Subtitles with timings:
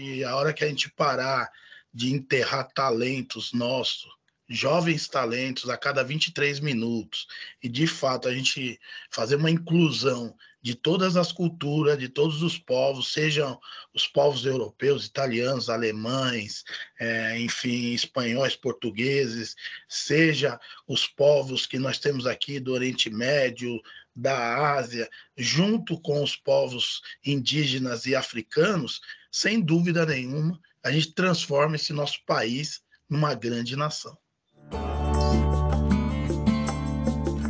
[0.00, 1.50] que a hora que a gente parar
[1.92, 4.08] de enterrar talentos nossos,
[4.48, 7.26] jovens talentos a cada 23 minutos,
[7.62, 12.58] e de fato a gente fazer uma inclusão de todas as culturas, de todos os
[12.58, 13.60] povos, sejam
[13.94, 16.64] os povos europeus, italianos, alemães,
[16.98, 19.54] é, enfim, espanhóis, portugueses,
[19.88, 23.80] seja os povos que nós temos aqui do Oriente Médio,
[24.20, 29.00] da Ásia, junto com os povos indígenas e africanos,
[29.32, 34.16] sem dúvida nenhuma, a gente transforma esse nosso país numa grande nação.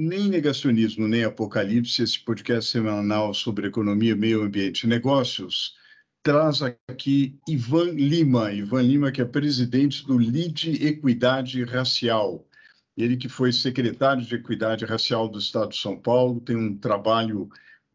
[0.00, 5.74] Nem negacionismo, nem apocalipse, esse podcast semanal sobre economia, meio ambiente e negócios,
[6.22, 8.52] traz aqui Ivan Lima.
[8.52, 12.46] Ivan Lima, que é presidente do LIDE Equidade Racial.
[12.96, 17.48] Ele que foi secretário de Equidade Racial do Estado de São Paulo, tem um trabalho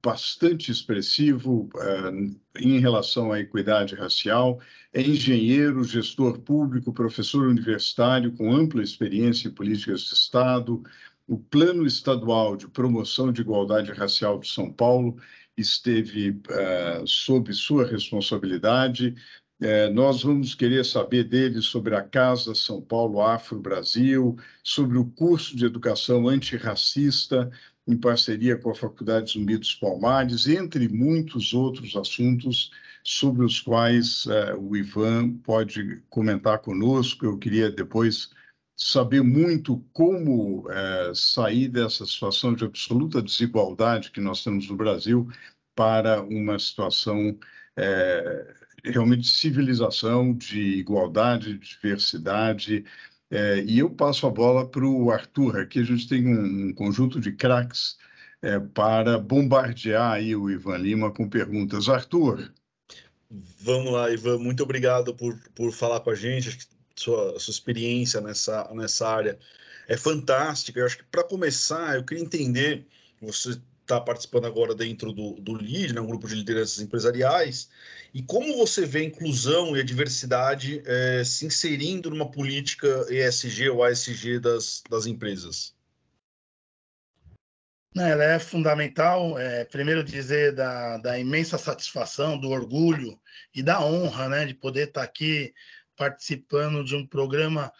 [0.03, 4.59] bastante expressivo uh, em relação à equidade racial.
[4.91, 10.83] É engenheiro, gestor público, professor universitário com ampla experiência em políticas de Estado,
[11.27, 15.17] o Plano Estadual de Promoção de Igualdade Racial de São Paulo
[15.57, 19.15] esteve uh, sob sua responsabilidade.
[19.61, 25.05] Uh, nós vamos querer saber dele sobre a Casa São Paulo Afro Brasil, sobre o
[25.05, 27.49] curso de educação antirracista
[27.87, 32.71] em parceria com a Faculdade Zumbi dos Palmares, entre muitos outros assuntos
[33.03, 37.25] sobre os quais uh, o Ivan pode comentar conosco.
[37.25, 38.29] Eu queria depois
[38.75, 45.27] saber muito como é, sair dessa situação de absoluta desigualdade que nós temos no Brasil
[45.75, 47.37] para uma situação
[47.75, 52.85] é, realmente de civilização, de igualdade, de diversidade.
[53.31, 55.59] É, e eu passo a bola para o Arthur.
[55.59, 57.97] Aqui a gente tem um, um conjunto de craques
[58.41, 61.89] é, para bombardear aí o Ivan Lima com perguntas.
[61.89, 62.51] Arthur.
[63.61, 64.37] Vamos lá, Ivan.
[64.37, 66.57] Muito obrigado por, por falar com a gente.
[66.95, 69.39] Sua, sua experiência nessa, nessa área
[69.87, 70.79] é fantástica.
[70.79, 72.85] Eu acho que para começar, eu queria entender,
[73.21, 77.69] você está participando agora dentro do, do LID, né, um grupo de lideranças empresariais,
[78.13, 83.69] e como você vê a inclusão e a diversidade é, se inserindo numa política ESG
[83.69, 85.75] ou ASG das, das empresas?
[87.95, 93.19] Ela é fundamental, é, primeiro dizer da, da imensa satisfação, do orgulho
[93.53, 95.53] e da honra né, de poder estar aqui
[96.03, 97.71] participando de um programa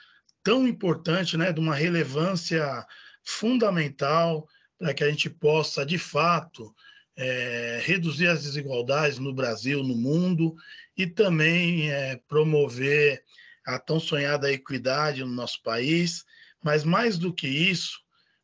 [0.41, 2.85] tão importante, né, de uma relevância
[3.21, 4.47] fundamental
[4.79, 6.73] para que a gente possa, de fato,
[7.17, 10.55] é, reduzir as desigualdades no Brasil, no mundo,
[10.97, 13.21] e também é, promover
[13.65, 16.23] a tão sonhada equidade no nosso país.
[16.63, 17.99] Mas, mais do que isso,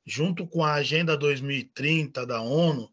[0.05, 2.91] junto com a Agenda 2030 da ONU,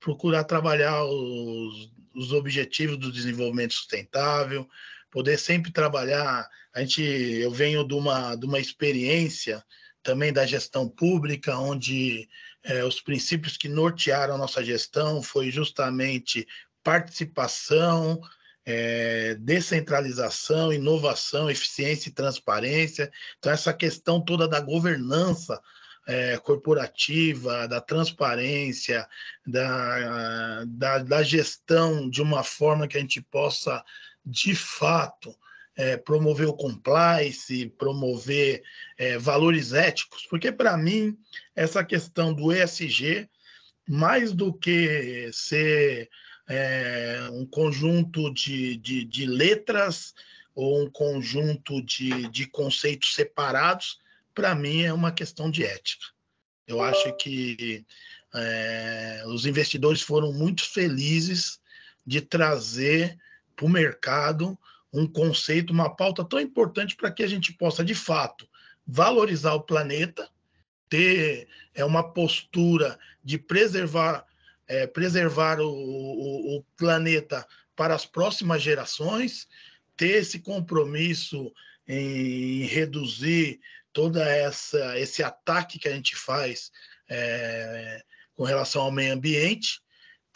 [0.00, 4.68] procurar trabalhar os, os objetivos do desenvolvimento sustentável,
[5.10, 6.48] poder sempre trabalhar.
[6.74, 9.64] A gente, eu venho de uma, de uma experiência
[10.02, 12.28] também da gestão pública, onde
[12.62, 16.46] é, os princípios que nortearam a nossa gestão foi justamente
[16.82, 18.20] participação,
[18.64, 23.10] é, descentralização, inovação, eficiência e transparência.
[23.38, 25.60] Então, essa questão toda da governança
[26.06, 29.08] é, corporativa, da transparência,
[29.44, 33.84] da, da, da, gestão de uma forma que a gente possa
[34.26, 35.34] de fato,
[35.76, 38.62] é, promover o compliance, promover
[38.98, 41.16] é, valores éticos, porque para mim
[41.54, 43.28] essa questão do ESG,
[43.86, 46.10] mais do que ser
[46.48, 50.14] é, um conjunto de, de, de, letras
[50.54, 54.00] ou um conjunto de, de conceitos separados,
[54.34, 56.06] para mim é uma questão de ética.
[56.66, 57.84] Eu acho que
[58.34, 61.60] é, os investidores foram muito felizes
[62.04, 63.16] de trazer
[63.56, 64.56] para o mercado
[64.92, 68.48] um conceito, uma pauta tão importante para que a gente possa, de fato,
[68.86, 70.28] valorizar o planeta,
[70.88, 74.24] ter é, uma postura de preservar,
[74.66, 79.48] é, preservar o, o, o planeta para as próximas gerações,
[79.96, 81.52] ter esse compromisso
[81.86, 83.60] em reduzir
[83.92, 86.70] toda essa esse ataque que a gente faz
[87.08, 88.02] é,
[88.34, 89.80] com relação ao meio ambiente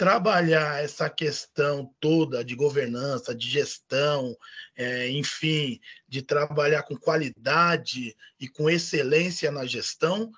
[0.00, 4.34] trabalhar essa questão toda de governança, de gestão,
[4.74, 10.32] é, enfim, de trabalhar com qualidade e com excelência na gestão,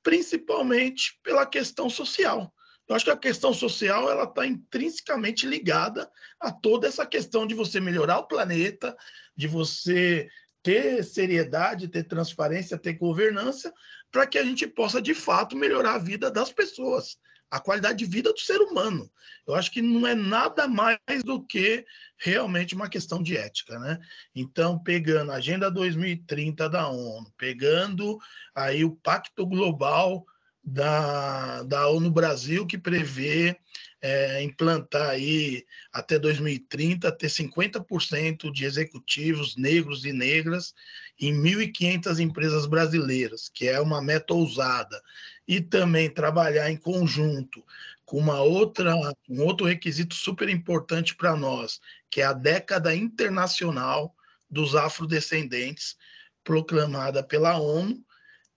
[0.00, 2.54] principalmente pela questão social.
[2.86, 6.08] Eu acho que a questão social ela está intrinsecamente ligada
[6.38, 8.96] a toda essa questão de você melhorar o planeta,
[9.36, 10.28] de você
[10.62, 13.74] ter seriedade, ter transparência, ter governança,
[14.12, 17.18] para que a gente possa de fato melhorar a vida das pessoas
[17.54, 19.08] a qualidade de vida do ser humano.
[19.46, 21.86] Eu acho que não é nada mais do que
[22.18, 24.00] realmente uma questão de ética, né?
[24.34, 28.18] Então, pegando a Agenda 2030 da ONU, pegando
[28.56, 30.26] aí o Pacto Global
[30.64, 33.56] da, da ONU Brasil, que prevê
[34.02, 40.74] é, implantar aí até 2030, ter 50% de executivos negros e negras
[41.20, 45.00] em 1.500 empresas brasileiras, que é uma meta ousada
[45.46, 47.64] e também trabalhar em conjunto
[48.04, 48.94] com uma outra,
[49.28, 51.80] um outro requisito super importante para nós,
[52.10, 54.14] que é a década internacional
[54.50, 55.96] dos afrodescendentes,
[56.42, 58.04] proclamada pela ONU,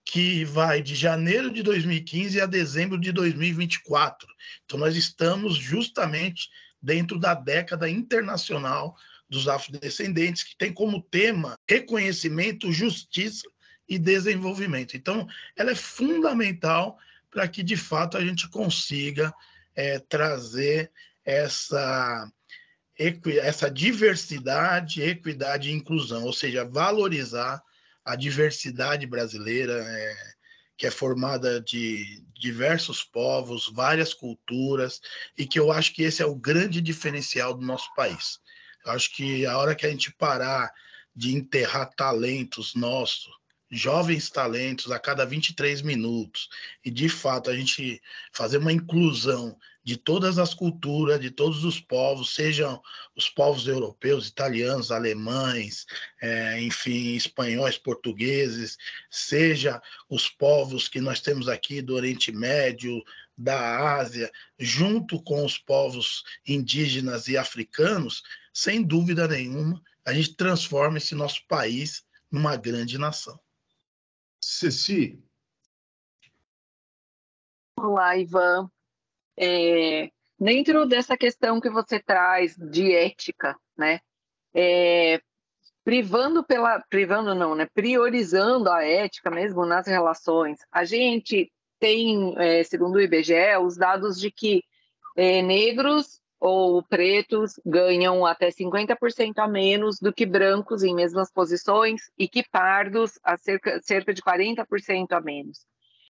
[0.04, 4.28] que vai de janeiro de 2015 a dezembro de 2024.
[4.64, 6.48] Então, nós estamos justamente
[6.80, 8.96] dentro da década internacional
[9.28, 13.46] dos afrodescendentes, que tem como tema reconhecimento, justiça
[13.88, 14.96] e desenvolvimento.
[14.96, 15.26] Então,
[15.56, 16.98] ela é fundamental
[17.30, 19.32] para que, de fato, a gente consiga
[19.74, 20.90] é, trazer
[21.24, 22.30] essa,
[23.42, 27.62] essa diversidade, equidade e inclusão, ou seja, valorizar
[28.04, 30.16] a diversidade brasileira, é,
[30.76, 35.00] que é formada de diversos povos, várias culturas,
[35.36, 38.38] e que eu acho que esse é o grande diferencial do nosso país.
[38.86, 40.72] Eu acho que a hora que a gente parar
[41.14, 43.37] de enterrar talentos nossos,
[43.70, 46.48] jovens talentos a cada 23 minutos
[46.84, 48.00] e de fato a gente
[48.32, 52.78] fazer uma inclusão de todas as culturas, de todos os povos, sejam
[53.16, 55.86] os povos europeus, italianos, alemães,
[56.20, 58.76] é, enfim, espanhóis, portugueses,
[59.10, 63.02] seja os povos que nós temos aqui do Oriente Médio,
[63.36, 68.22] da Ásia, junto com os povos indígenas e africanos,
[68.52, 73.40] sem dúvida nenhuma, a gente transforma esse nosso país numa grande nação.
[74.40, 75.22] Ceci.
[77.76, 78.70] Olá, Ivan.
[79.36, 84.00] É, dentro dessa questão que você traz de ética, né?
[84.54, 85.20] É,
[85.84, 87.66] privando pela privando não, né?
[87.72, 90.58] Priorizando a ética mesmo nas relações.
[90.72, 94.62] A gente tem, é, segundo o IBGE, os dados de que
[95.16, 102.02] é, negros ou pretos ganham até 50% a menos do que brancos em mesmas posições
[102.16, 105.66] e que pardos a cerca, cerca de 40% a menos.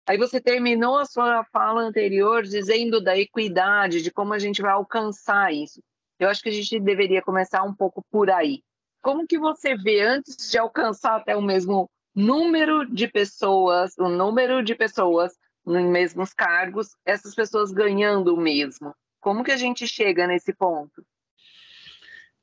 [0.07, 4.71] Aí você terminou a sua fala anterior dizendo da equidade, de como a gente vai
[4.71, 5.81] alcançar isso.
[6.19, 8.61] Eu acho que a gente deveria começar um pouco por aí.
[9.01, 14.61] Como que você vê antes de alcançar até o mesmo número de pessoas, o número
[14.63, 15.31] de pessoas
[15.65, 18.93] nos mesmos cargos, essas pessoas ganhando o mesmo?
[19.19, 21.05] Como que a gente chega nesse ponto?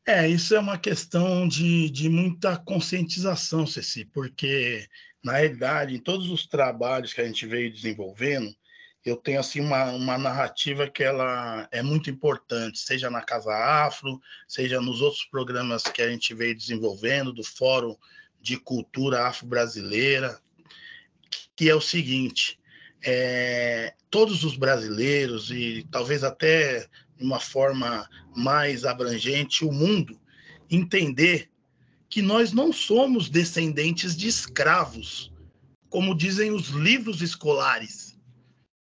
[0.06, 4.86] É, isso é uma questão de, de muita conscientização, Ceci, porque,
[5.22, 8.54] na realidade, em todos os trabalhos que a gente veio desenvolvendo,
[9.04, 14.20] eu tenho assim uma, uma narrativa que ela é muito importante, seja na Casa Afro,
[14.46, 17.96] seja nos outros programas que a gente veio desenvolvendo, do Fórum
[18.40, 20.40] de Cultura Afro-Brasileira,
[21.56, 22.60] que é o seguinte,
[23.02, 30.18] é, todos os brasileiros e talvez até de uma forma mais abrangente o mundo
[30.70, 31.50] entender
[32.08, 35.30] que nós não somos descendentes de escravos,
[35.90, 38.18] como dizem os livros escolares.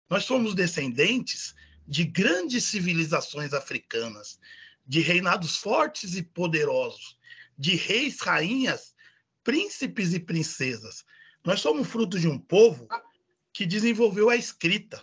[0.08, 1.56] Nós somos descendentes
[1.88, 4.38] de grandes civilizações africanas,
[4.86, 7.18] de reinados fortes e poderosos,
[7.58, 8.94] de reis, rainhas,
[9.42, 11.04] príncipes e princesas.
[11.44, 12.86] Nós somos fruto de um povo
[13.52, 15.02] que desenvolveu a escrita,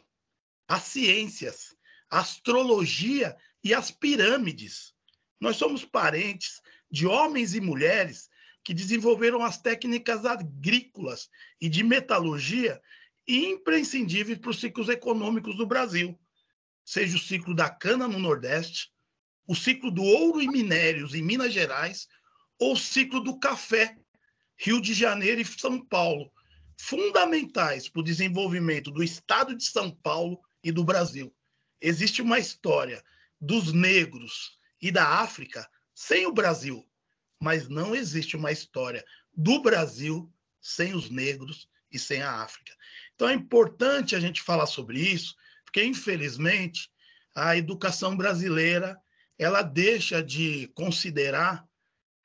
[0.73, 1.75] as ciências,
[2.09, 4.91] a astrologia e as pirâmides.
[5.39, 8.27] Nós somos parentes de homens e mulheres
[8.63, 11.29] que desenvolveram as técnicas agrícolas
[11.61, 12.81] e de metalurgia
[13.27, 16.19] imprescindíveis para os ciclos econômicos do Brasil,
[16.83, 18.91] seja o ciclo da cana no Nordeste,
[19.45, 22.07] o ciclo do ouro e minérios em Minas Gerais,
[22.59, 23.95] ou o ciclo do café,
[24.57, 26.31] Rio de Janeiro e São Paulo,
[26.79, 31.35] fundamentais para o desenvolvimento do Estado de São Paulo e do Brasil.
[31.81, 33.03] Existe uma história
[33.39, 36.87] dos negros e da África sem o Brasil,
[37.39, 39.03] mas não existe uma história
[39.33, 42.73] do Brasil sem os negros e sem a África.
[43.13, 46.89] Então é importante a gente falar sobre isso, porque infelizmente
[47.35, 48.97] a educação brasileira
[49.37, 51.67] ela deixa de considerar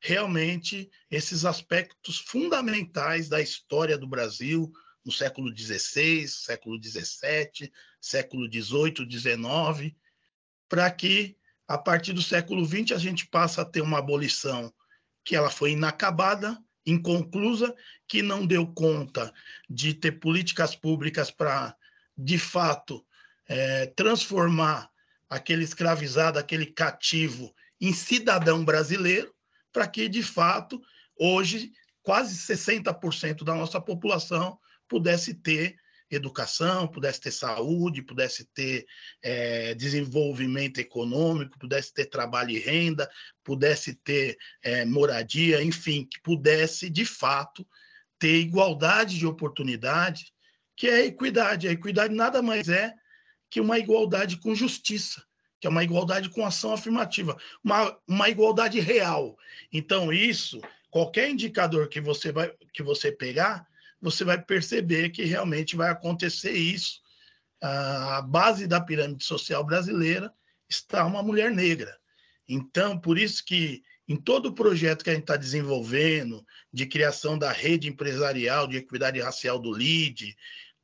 [0.00, 4.72] realmente esses aspectos fundamentais da história do Brasil
[5.08, 9.96] no século XVI, século XVII, século XVIII, XIX,
[10.68, 11.34] para que
[11.66, 14.70] a partir do século XX a gente passe a ter uma abolição
[15.24, 17.74] que ela foi inacabada, inconclusa,
[18.06, 19.32] que não deu conta
[19.68, 21.74] de ter políticas públicas para,
[22.14, 23.02] de fato,
[23.46, 24.90] é, transformar
[25.26, 29.34] aquele escravizado, aquele cativo, em cidadão brasileiro,
[29.72, 30.82] para que, de fato,
[31.16, 31.72] hoje,
[32.02, 34.58] quase 60% da nossa população
[34.88, 35.76] pudesse ter
[36.10, 38.86] educação, pudesse ter saúde, pudesse ter
[39.22, 43.08] é, desenvolvimento econômico, pudesse ter trabalho e renda,
[43.44, 47.66] pudesse ter é, moradia, enfim, que pudesse, de fato,
[48.18, 50.32] ter igualdade de oportunidade,
[50.74, 51.68] que é a equidade.
[51.68, 52.94] A equidade nada mais é
[53.50, 55.22] que uma igualdade com justiça,
[55.60, 59.36] que é uma igualdade com ação afirmativa, uma, uma igualdade real.
[59.72, 63.66] Então, isso, qualquer indicador que você vai que você pegar,
[64.00, 67.00] você vai perceber que realmente vai acontecer isso.
[67.60, 70.32] A base da pirâmide social brasileira
[70.68, 71.96] está uma mulher negra.
[72.48, 77.36] Então, por isso que em todo o projeto que a gente está desenvolvendo, de criação
[77.38, 80.34] da rede empresarial de equidade racial do LID,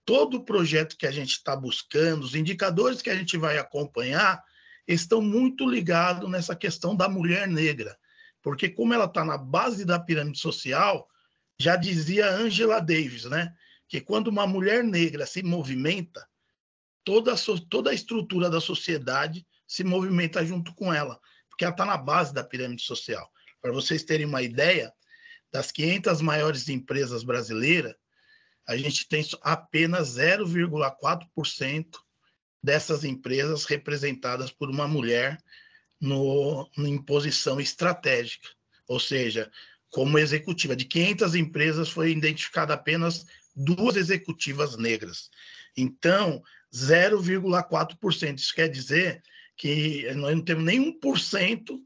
[0.05, 4.43] todo o projeto que a gente está buscando, os indicadores que a gente vai acompanhar,
[4.87, 7.97] estão muito ligados nessa questão da mulher negra.
[8.43, 11.09] Porque como ela está na base da pirâmide social,
[11.59, 13.55] já dizia Angela Davis, né?
[13.89, 16.27] Que quando uma mulher negra se movimenta,
[17.05, 17.37] toda a,
[17.69, 22.33] toda a estrutura da sociedade se movimenta junto com ela, porque ela está na base
[22.35, 23.31] da pirâmide social.
[23.61, 24.93] Para vocês terem uma ideia,
[25.55, 27.95] das 500 maiores empresas brasileiras,
[28.67, 31.87] a gente tem apenas 0,4%
[32.61, 35.39] dessas empresas representadas por uma mulher
[36.01, 38.49] no, em posição estratégica.
[38.89, 39.49] Ou seja,
[39.95, 40.75] como executiva.
[40.75, 43.25] De 500 empresas, foi identificada apenas
[43.55, 45.31] duas executivas negras.
[45.77, 46.43] Então,
[46.75, 48.37] 0,4%.
[48.37, 49.23] Isso quer dizer
[49.57, 51.79] que nós não temos nem 1%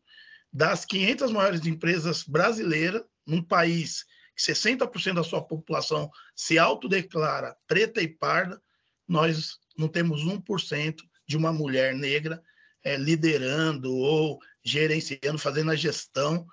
[0.50, 8.00] das 500 maiores empresas brasileiras, num país que 60% da sua população se autodeclara preta
[8.00, 8.58] e parda,
[9.06, 10.96] nós não temos 1%
[11.26, 12.42] de uma mulher negra
[12.82, 16.46] é, liderando ou gerenciando, fazendo a gestão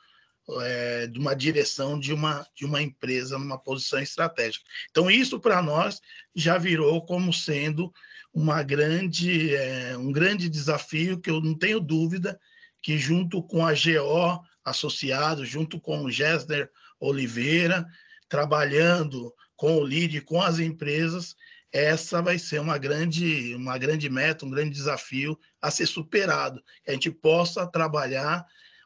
[0.62, 4.66] é, de uma direção de uma, de uma empresa numa posição estratégica.
[4.92, 6.02] Então, isso para nós
[6.36, 7.92] já virou como sendo
[8.34, 12.40] uma grande, é, um grande desafio que eu não tenho dúvida
[12.82, 17.86] que junto com a GO associado, junto com o Gessner Oliveira,
[18.30, 21.36] trabalhando com o LID, com as empresas,
[21.72, 26.92] essa vai ser uma grande, uma grande meta, um grande desafio a ser superado, que
[26.92, 28.46] a gente possa trabalhar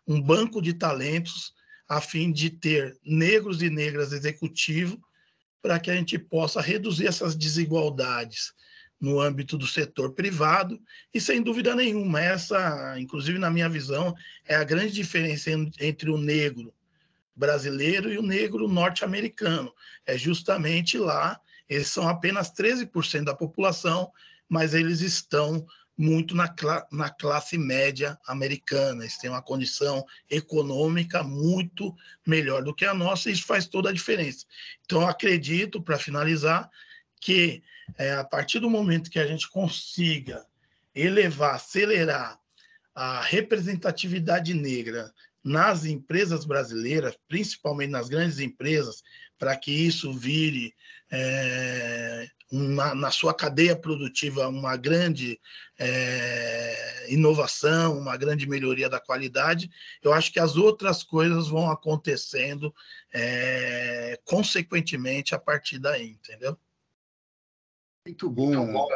[0.10, 1.54] um banco de talentos
[1.88, 4.98] a fim de ter negros e negras executivos
[5.62, 8.54] para que a gente possa reduzir essas desigualdades
[9.00, 10.82] no âmbito do setor privado
[11.14, 16.18] e sem dúvida nenhuma essa, inclusive na minha visão, é a grande diferença entre o
[16.18, 16.74] negro
[17.36, 19.72] brasileiro e o negro norte-americano.
[20.06, 21.40] É justamente lá,
[21.70, 24.12] eles são apenas 13% da população,
[24.50, 25.66] mas eles estão
[26.00, 26.56] muito na,
[26.90, 29.04] na classe média americana.
[29.04, 31.94] Eles têm uma condição econômica muito
[32.26, 34.46] melhor do que a nossa, e isso faz toda a diferença.
[34.86, 36.70] Então, acredito, para finalizar,
[37.20, 37.62] que
[37.98, 40.46] é, a partir do momento que a gente consiga
[40.96, 42.40] elevar, acelerar
[42.96, 45.14] a representatividade negra
[45.44, 49.04] nas empresas brasileiras, principalmente nas grandes empresas,
[49.38, 50.74] para que isso vire
[51.12, 55.40] é, uma, na sua cadeia produtiva uma grande
[55.78, 59.70] é, inovação, uma grande melhoria da qualidade,
[60.02, 62.74] eu acho que as outras coisas vão acontecendo
[63.14, 66.58] é, consequentemente a partir daí, entendeu?
[68.06, 68.88] Muito bom.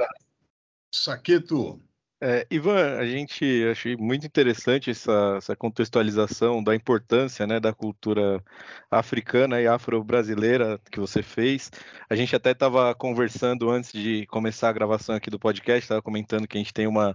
[0.91, 1.81] Saqueto,
[2.25, 8.42] é, Ivan, a gente achei muito interessante essa, essa, contextualização da importância né, da cultura
[8.89, 11.70] africana e afro-brasileira que você fez.
[12.10, 16.48] A gente até estava conversando antes de começar a gravação aqui do podcast, estava comentando
[16.48, 17.13] que a gente tem uma.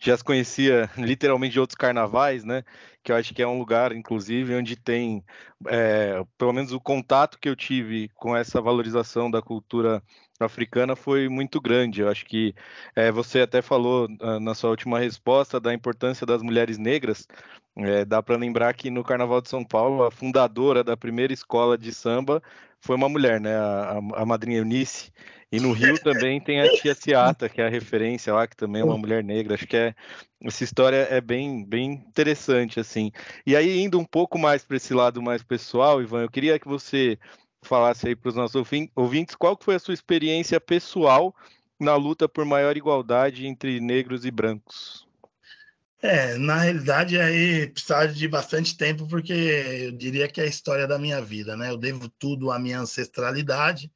[0.00, 2.64] Já se conhecia literalmente de outros carnavais, né?
[3.04, 5.24] Que eu acho que é um lugar, inclusive, onde tem,
[5.68, 10.02] é, pelo menos o contato que eu tive com essa valorização da cultura
[10.46, 12.00] africana foi muito grande.
[12.00, 12.54] Eu acho que
[12.94, 17.26] é, você até falou uh, na sua última resposta da importância das mulheres negras.
[17.76, 21.78] É, dá para lembrar que no Carnaval de São Paulo, a fundadora da primeira escola
[21.78, 22.42] de samba
[22.80, 23.56] foi uma mulher, né?
[23.56, 25.12] A, a madrinha Eunice.
[25.50, 28.82] E no Rio também tem a tia Ciata, que é a referência lá, que também
[28.82, 29.54] é uma mulher negra.
[29.54, 29.94] Acho que é,
[30.42, 33.10] essa história é bem, bem interessante, assim.
[33.46, 36.68] E aí, indo um pouco mais para esse lado mais pessoal, Ivan, eu queria que
[36.68, 37.18] você
[37.62, 38.62] falasse aí para os nossos
[38.94, 41.34] ouvintes qual foi a sua experiência pessoal
[41.78, 45.06] na luta por maior igualdade entre negros e brancos.
[46.00, 50.86] É, na realidade aí precisava de bastante tempo porque eu diria que é a história
[50.86, 51.70] da minha vida, né?
[51.70, 53.90] Eu devo tudo à minha ancestralidade,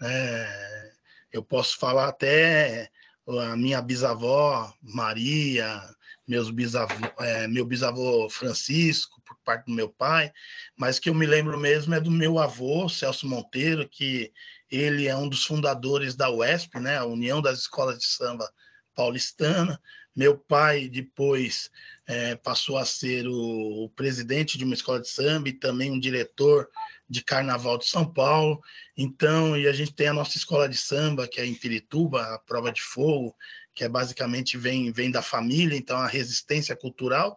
[0.00, 0.90] né?
[1.30, 2.90] Eu posso falar até
[3.26, 5.82] a minha bisavó Maria,
[6.26, 10.32] meus bisavô, é, meu bisavô Francisco, parte do meu pai,
[10.76, 14.32] mas que eu me lembro mesmo é do meu avô, Celso Monteiro, que
[14.70, 18.50] ele é um dos fundadores da UESP, né, a União das Escolas de Samba
[18.94, 19.80] Paulistana.
[20.14, 21.70] Meu pai depois
[22.06, 25.98] é, passou a ser o, o, presidente de uma escola de samba e também um
[25.98, 26.68] diretor
[27.08, 28.60] de Carnaval de São Paulo.
[28.96, 32.38] Então, e a gente tem a nossa escola de samba, que é em Pirituba, a
[32.38, 33.34] Prova de Fogo,
[33.74, 37.36] que é basicamente vem, vem da família, então a resistência cultural.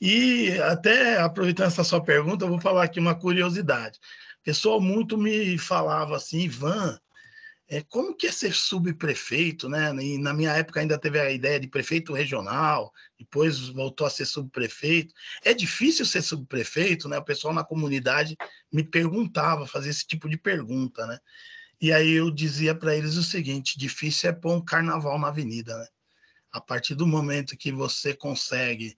[0.00, 3.98] E até aproveitando essa sua pergunta, eu vou falar aqui uma curiosidade.
[4.40, 6.98] O pessoal muito me falava assim, Ivan,
[7.70, 9.94] é, como que é ser subprefeito, né?
[10.02, 14.24] E na minha época ainda teve a ideia de prefeito regional, depois voltou a ser
[14.24, 15.12] subprefeito.
[15.44, 17.18] É difícil ser subprefeito, né?
[17.18, 18.36] O pessoal na comunidade
[18.72, 21.18] me perguntava, fazia esse tipo de pergunta, né?
[21.80, 25.76] E aí eu dizia para eles o seguinte: difícil é pôr um carnaval na avenida,
[25.76, 25.86] né?
[26.50, 28.96] A partir do momento que você consegue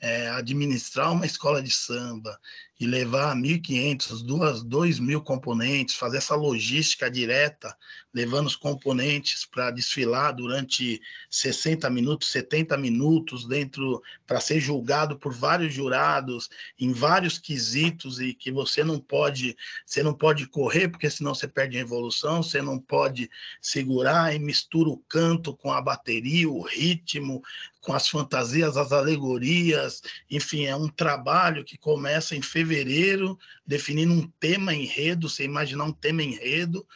[0.00, 2.38] é, administrar uma escola de samba
[2.80, 7.76] e levar 1.500, 2.000 componentes, fazer essa logística direta,
[8.14, 15.32] levando os componentes para desfilar durante 60 minutos, 70 minutos, dentro para ser julgado por
[15.32, 21.10] vários jurados em vários quesitos e que você não pode, você não pode correr porque
[21.10, 23.28] senão você perde a evolução, você não pode
[23.60, 27.42] segurar e mistura o canto com a bateria, o ritmo,
[27.80, 32.67] com as fantasias, as alegorias, enfim, é um trabalho que começa em fevereiro,
[33.66, 36.86] definindo um tema enredo, você imaginar um tema enredo,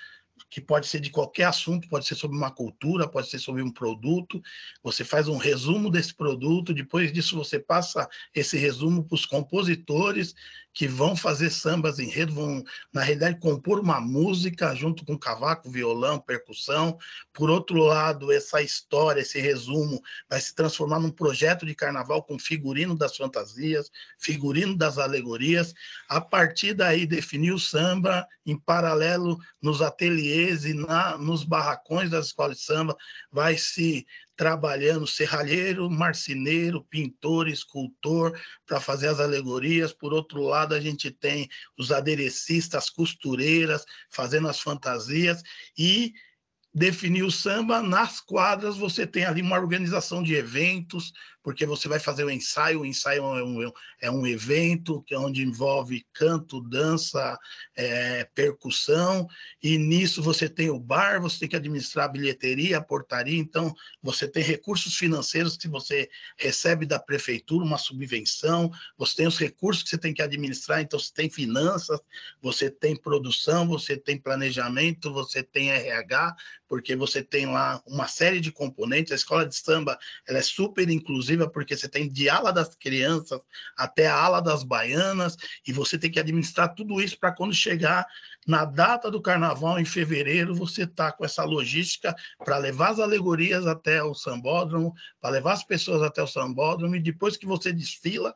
[0.52, 3.70] que pode ser de qualquer assunto, pode ser sobre uma cultura, pode ser sobre um
[3.70, 4.42] produto.
[4.82, 10.34] Você faz um resumo desse produto, depois disso você passa esse resumo para os compositores
[10.72, 16.18] que vão fazer sambas enredo, vão, na realidade, compor uma música junto com cavaco, violão,
[16.18, 16.98] percussão.
[17.32, 22.38] Por outro lado, essa história, esse resumo, vai se transformar num projeto de carnaval com
[22.38, 25.74] figurino das fantasias, figurino das alegorias.
[26.08, 32.26] A partir daí, definir o samba em paralelo nos ateliês e na, nos barracões das
[32.26, 32.96] escolas de samba,
[33.30, 34.06] vai se
[34.42, 39.92] trabalhando serralheiro, marceneiro, pintor, escultor, para fazer as alegorias.
[39.92, 45.44] Por outro lado, a gente tem os aderecistas, costureiras, fazendo as fantasias
[45.78, 46.12] e
[46.74, 51.98] definir o samba nas quadras você tem ali uma organização de eventos porque você vai
[51.98, 56.60] fazer o ensaio, o ensaio é um, é um evento que é onde envolve canto,
[56.60, 57.38] dança,
[57.76, 59.26] é, percussão,
[59.62, 63.74] e nisso você tem o bar, você tem que administrar a bilheteria, a portaria, então
[64.02, 69.82] você tem recursos financeiros que você recebe da prefeitura, uma subvenção, você tem os recursos
[69.82, 72.00] que você tem que administrar, então você tem finanças,
[72.40, 76.36] você tem produção, você tem planejamento, você tem RH,
[76.68, 80.88] porque você tem lá uma série de componentes, a escola de samba ela é super
[80.88, 83.40] inclusiva, inclusive porque você tem de ala das crianças
[83.76, 88.06] até a ala das baianas, e você tem que administrar tudo isso para quando chegar
[88.46, 92.14] na data do carnaval, em fevereiro, você está com essa logística
[92.44, 97.00] para levar as alegorias até o sambódromo, para levar as pessoas até o sambódromo, e
[97.00, 98.34] depois que você desfila,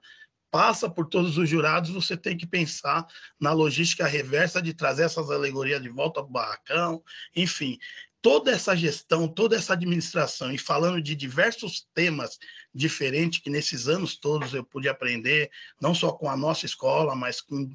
[0.50, 3.04] passa por todos os jurados, você tem que pensar
[3.38, 7.02] na logística reversa de trazer essas alegorias de volta para o barracão,
[7.34, 7.78] enfim
[8.26, 12.40] toda essa gestão, toda essa administração, e falando de diversos temas
[12.74, 15.48] diferentes que nesses anos todos eu pude aprender,
[15.80, 17.70] não só com a nossa escola, mas com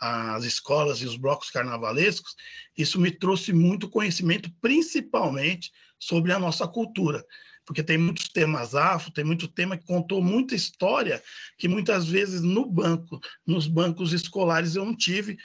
[0.00, 2.36] as escolas e os blocos carnavalescos,
[2.78, 7.26] isso me trouxe muito conhecimento, principalmente sobre a nossa cultura,
[7.64, 11.20] porque tem muitos temas afro, tem muito tema que contou muita história
[11.58, 15.36] que muitas vezes no banco, nos bancos escolares eu não tive,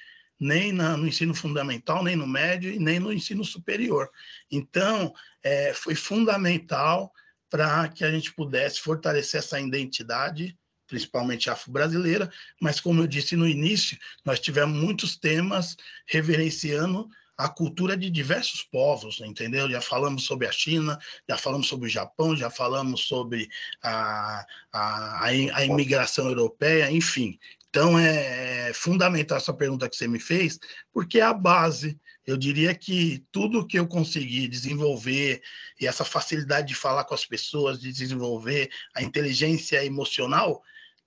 [0.42, 4.10] nem na, no ensino fundamental, nem no médio nem no ensino superior.
[4.50, 7.14] Então, é, foi fundamental
[7.48, 13.48] para que a gente pudesse fortalecer essa identidade, principalmente afro-brasileira, mas como eu disse no
[13.48, 15.78] início, nós tivemos muitos temas
[16.08, 19.70] reverenciando a cultura de diversos povos, entendeu?
[19.70, 20.98] Já falamos sobre a China,
[21.30, 23.48] já falamos sobre o Japão, já falamos sobre
[23.82, 27.38] a, a, a imigração europeia, enfim
[27.72, 30.60] Então, é fundamental essa pergunta que você me fez,
[30.92, 31.98] porque é a base.
[32.28, 35.42] Eu diria que tudo que eu consegui desenvolver
[35.80, 40.62] e essa facilidade de falar com as pessoas, de desenvolver a inteligência emocional,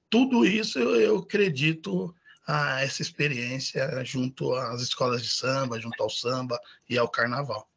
[0.09, 2.15] tudo isso eu, eu acredito
[2.47, 7.69] a essa experiência junto às escolas de samba, junto ao samba e ao carnaval.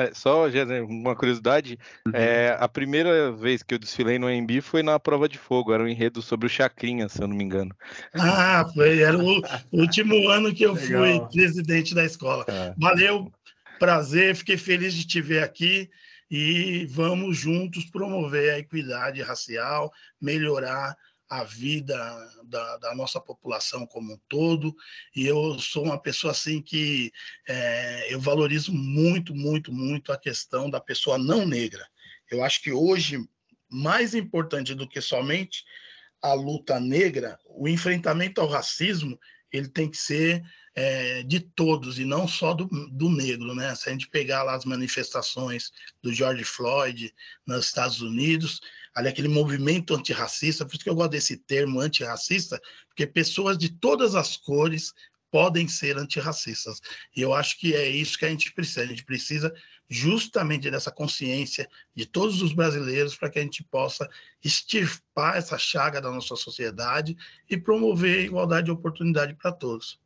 [0.00, 0.46] É, só
[0.88, 2.12] uma curiosidade, uhum.
[2.14, 5.82] é, a primeira vez que eu desfilei no AMB foi na prova de fogo, era
[5.82, 7.76] um enredo sobre o Chacrinha, se eu não me engano.
[8.14, 11.20] Ah, foi, era o último ano que eu Legal.
[11.20, 12.46] fui presidente da escola.
[12.48, 12.72] É.
[12.78, 13.30] Valeu,
[13.78, 15.90] prazer, fiquei feliz de te ver aqui
[16.30, 20.96] e vamos juntos promover a equidade racial, melhorar
[21.30, 21.96] a vida
[22.44, 24.74] da, da, nossa população como um todo.
[25.14, 27.12] E eu sou uma pessoa assim que
[27.48, 31.86] é, eu valorizo muito, muito, muito a questão da pessoa não negra.
[32.28, 33.24] Eu acho que hoje,
[33.70, 35.64] mais importante do que somente
[36.20, 39.16] a luta negra, o enfrentamento ao racismo,
[39.52, 40.42] ele tem que ser
[40.74, 43.74] é, de todos e não só do, do negro, né?
[43.74, 45.70] Se a gente pegar lá as manifestações
[46.02, 47.12] do George Floyd
[47.46, 48.60] nos Estados Unidos,
[48.94, 53.68] ali aquele movimento antirracista, por isso que eu gosto desse termo antirracista, porque pessoas de
[53.68, 54.92] todas as cores
[55.30, 56.80] podem ser antirracistas.
[57.16, 58.82] E eu acho que é isso que a gente precisa.
[58.82, 59.54] A gente precisa
[59.88, 64.08] justamente dessa consciência de todos os brasileiros para que a gente possa
[64.42, 67.16] extirpar essa chaga da nossa sociedade
[67.48, 69.99] e promover igualdade de oportunidade para todos.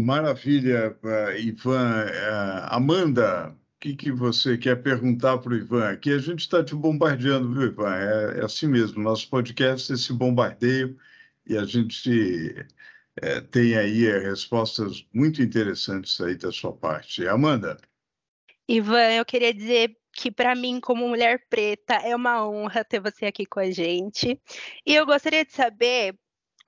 [0.00, 2.04] Maravilha, eh, Ivan.
[2.06, 5.88] Eh, Amanda, que, que você quer perguntar para o Ivan?
[5.88, 7.94] Aqui a gente está te bombardeando, viu, Ivan?
[7.96, 10.98] É, é, assim mesmo, nosso podcast é esse bombardeio
[11.46, 12.54] e a gente
[13.16, 17.26] é, tem aí respostas muito interessantes aí da sua parte.
[17.26, 17.78] Amanda?
[18.68, 23.26] Ivan, eu queria dizer que para mim, como mulher preta, é uma honra ter você
[23.26, 24.38] aqui com a gente.
[24.84, 26.14] E eu gostaria de saber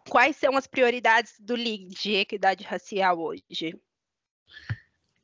[0.09, 3.79] quais são as prioridades do LIG de equidade racial hoje.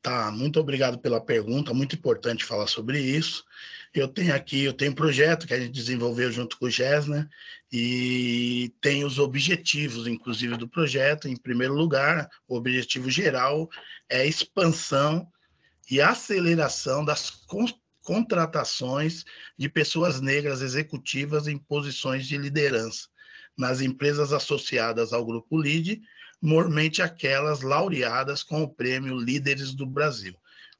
[0.01, 3.43] Tá, muito obrigado pela pergunta, muito importante falar sobre isso.
[3.93, 7.27] Eu tenho aqui, eu tenho um projeto que a gente desenvolveu junto com o Gessner
[7.71, 11.27] e tem os objetivos, inclusive, do projeto.
[11.27, 13.69] Em primeiro lugar, o objetivo geral
[14.07, 15.27] é a expansão
[15.91, 17.31] e aceleração das
[18.01, 19.25] contratações
[19.57, 23.09] de pessoas negras executivas em posições de liderança
[23.59, 26.01] nas empresas associadas ao Grupo LIDE
[26.41, 30.33] mormente aquelas laureadas com o prêmio Líderes do Brasil.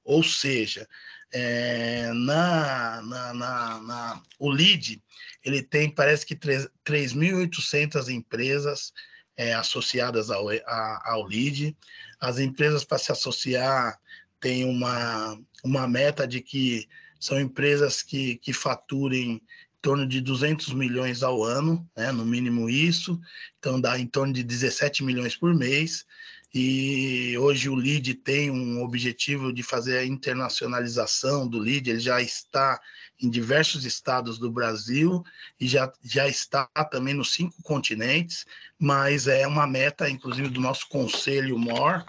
[0.03, 0.87] Ou seja,
[1.31, 5.03] é, na, na, na, na, o LID,
[5.43, 8.93] ele tem, parece que 3.800 empresas
[9.35, 11.75] é, associadas ao, a, ao LID.
[12.19, 13.99] As empresas para se associar
[14.39, 16.87] têm uma, uma meta de que
[17.19, 19.41] são empresas que, que faturem
[19.81, 23.19] torno de 200 milhões ao ano, né, no mínimo isso,
[23.57, 26.05] então dá em torno de 17 milhões por mês.
[26.53, 32.19] E hoje o LEAD tem um objetivo de fazer a internacionalização do LEAD, ele já
[32.21, 32.81] está
[33.21, 35.23] em diversos estados do Brasil
[35.59, 38.45] e já, já está também nos cinco continentes,
[38.79, 42.03] mas é uma meta, inclusive, do nosso conselho MOR,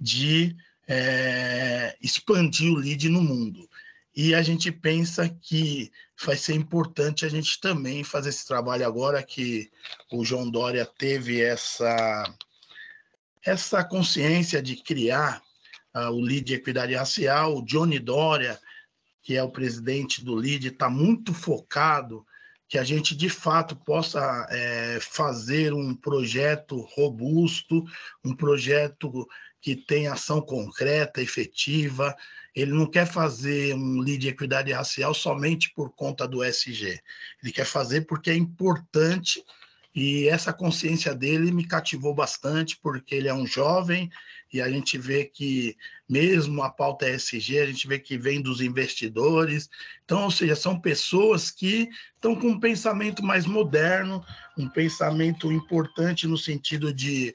[0.00, 3.68] de é, expandir o LEAD no mundo.
[4.16, 5.90] E a gente pensa que
[6.24, 9.70] vai ser importante a gente também fazer esse trabalho agora que
[10.12, 12.24] o João Dória teve essa,
[13.44, 15.42] essa consciência de criar
[15.94, 17.56] uh, o LID Equidade Racial.
[17.56, 18.58] O Johnny Dória,
[19.20, 22.24] que é o presidente do LID, está muito focado
[22.68, 27.84] que a gente de fato possa é, fazer um projeto robusto,
[28.24, 29.28] um projeto
[29.60, 32.16] que tenha ação concreta, efetiva,
[32.54, 37.00] ele não quer fazer um lead de equidade racial somente por conta do SG.
[37.42, 39.42] Ele quer fazer porque é importante
[39.94, 44.10] e essa consciência dele me cativou bastante, porque ele é um jovem
[44.52, 45.76] e a gente vê que,
[46.08, 49.70] mesmo a pauta ESG, a gente vê que vem dos investidores.
[50.04, 54.24] Então, ou seja, são pessoas que estão com um pensamento mais moderno,
[54.58, 57.34] um pensamento importante no sentido de.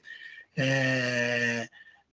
[0.56, 1.68] É,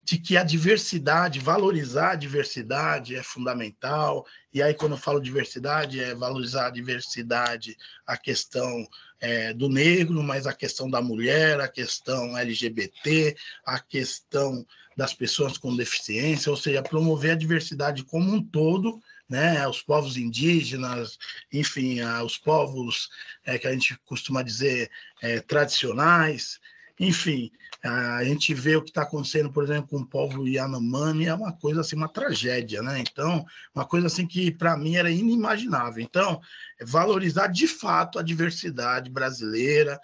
[0.04, 4.26] de que a diversidade, valorizar a diversidade é fundamental.
[4.52, 8.86] E aí, quando eu falo diversidade, é valorizar a diversidade, a questão
[9.18, 15.56] é, do negro, mas a questão da mulher, a questão LGBT, a questão das pessoas
[15.56, 21.18] com deficiência, ou seja, promover a diversidade como um todo, né, os povos indígenas,
[21.50, 23.08] enfim, os povos
[23.44, 24.90] é, que a gente costuma dizer
[25.22, 26.60] é, tradicionais,
[26.98, 27.50] enfim,
[27.82, 31.52] a gente vê o que está acontecendo, por exemplo, com o povo Yanomami, é uma
[31.52, 33.00] coisa assim, uma tragédia, né?
[33.00, 36.02] Então, uma coisa assim que para mim era inimaginável.
[36.02, 36.40] Então,
[36.82, 39.98] valorizar de fato a diversidade brasileira,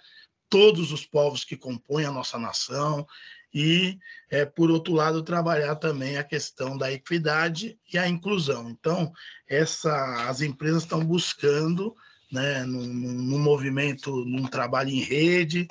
[0.49, 3.07] todos os povos que compõem a nossa nação
[3.53, 3.97] e,
[4.29, 8.69] é, por outro lado, trabalhar também a questão da equidade e a inclusão.
[8.69, 9.11] Então,
[9.47, 11.95] essa, as empresas estão buscando,
[12.31, 15.67] né, num, num movimento, num trabalho em rede,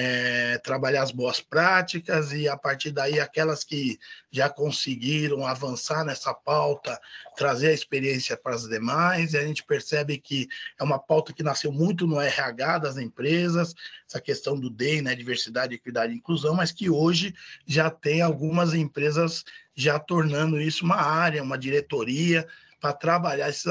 [0.00, 3.98] é, trabalhar as boas práticas e, a partir daí, aquelas que
[4.30, 7.00] já conseguiram avançar nessa pauta,
[7.36, 9.32] trazer a experiência para as demais.
[9.32, 10.46] E a gente percebe que
[10.78, 13.74] é uma pauta que nasceu muito no RH das empresas,
[14.08, 17.34] essa questão do DEI, né, diversidade, equidade e inclusão, mas que hoje
[17.66, 19.42] já tem algumas empresas
[19.74, 22.46] já tornando isso uma área, uma diretoria,
[22.80, 23.66] para trabalhar esses,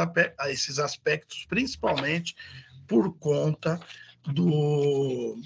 [0.50, 2.36] esses aspectos, principalmente
[2.86, 3.80] por conta
[4.26, 5.40] do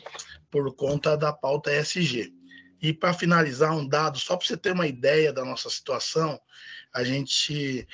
[0.52, 2.34] por conta da pauta ESG.
[2.82, 6.38] E para finalizar, um dado, só para você ter uma ideia da nossa situação,
[6.94, 7.88] a gente,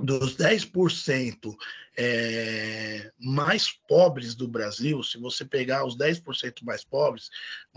[0.00, 1.54] dos 10%
[1.96, 7.28] é, mais pobres do Brasil, se você pegar os 10% mais pobres,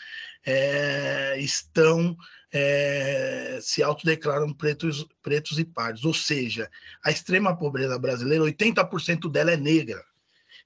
[0.45, 2.15] é, estão
[2.53, 6.05] é, se autodeclaram pretos, pretos e pardos.
[6.05, 6.69] Ou seja,
[7.03, 10.05] a extrema pobreza brasileira, 80% dela é negra.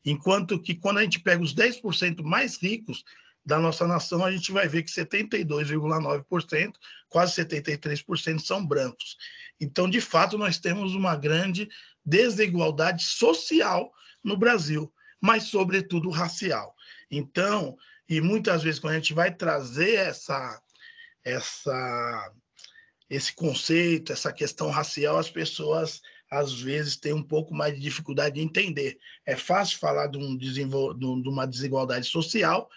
[0.03, 3.05] Enquanto que quando a gente pega os 10% mais ricos
[3.45, 6.73] da nossa nação, a gente vai ver que 72,9%,
[7.07, 9.15] quase 73% são brancos.
[9.59, 11.69] Então, de fato, nós temos uma grande
[12.05, 16.75] desigualdade social no Brasil, mas, sobretudo, racial.
[17.09, 17.77] Então,
[18.09, 20.61] e muitas vezes, quando a gente vai trazer essa,
[21.27, 22.31] essa,
[23.09, 28.35] esse conceito, essa questão racial, as pessoas às vezes têm um pouco mais de dificuldade
[28.35, 28.97] de entender.
[29.25, 32.69] É fácil falar de, um de uma desigualdade social,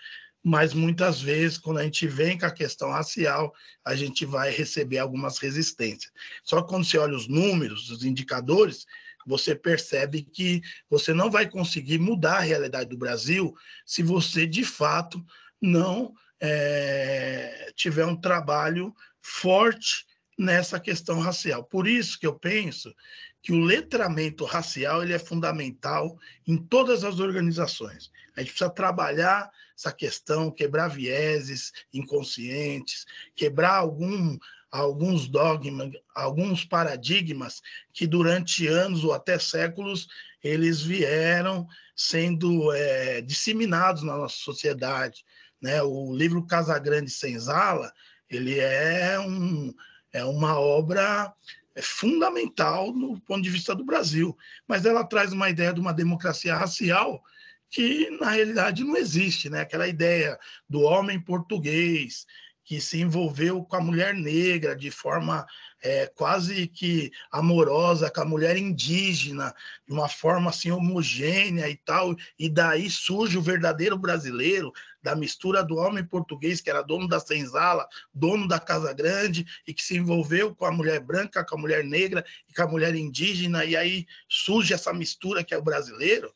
[0.42, 3.52] mas muitas vezes, quando a gente vem com a questão racial,
[3.84, 6.12] a gente vai receber algumas resistências.
[6.42, 8.86] Só que quando você olha os números, os indicadores,
[9.26, 14.64] você percebe que você não vai conseguir mudar a realidade do Brasil se você, de
[14.64, 15.22] fato,
[15.60, 20.06] não é, tiver um trabalho forte
[20.38, 21.62] nessa questão racial.
[21.64, 22.94] Por isso que eu penso
[23.42, 28.10] que o letramento racial ele é fundamental em todas as organizações.
[28.36, 34.38] A gente precisa trabalhar essa questão, quebrar vieses inconscientes, quebrar algum,
[34.70, 40.06] alguns dogmas, alguns paradigmas que durante anos ou até séculos
[40.42, 45.24] eles vieram sendo é, disseminados na nossa sociedade.
[45.60, 45.82] Né?
[45.82, 47.92] O livro Casagrande Senzala
[48.28, 49.74] ele é, um,
[50.12, 51.34] é uma obra
[51.82, 56.54] fundamental no ponto de vista do Brasil, mas ela traz uma ideia de uma democracia
[56.54, 57.22] racial
[57.68, 59.60] que na realidade não existe, né?
[59.60, 62.26] Aquela ideia do homem português
[62.70, 65.44] que se envolveu com a mulher negra de forma
[65.82, 69.52] é, quase que amorosa, com a mulher indígena,
[69.84, 75.64] de uma forma assim homogênea e tal, e daí surge o verdadeiro brasileiro, da mistura
[75.64, 79.96] do homem português, que era dono da senzala, dono da Casa Grande, e que se
[79.96, 83.76] envolveu com a mulher branca, com a mulher negra e com a mulher indígena, e
[83.76, 86.32] aí surge essa mistura que é o brasileiro.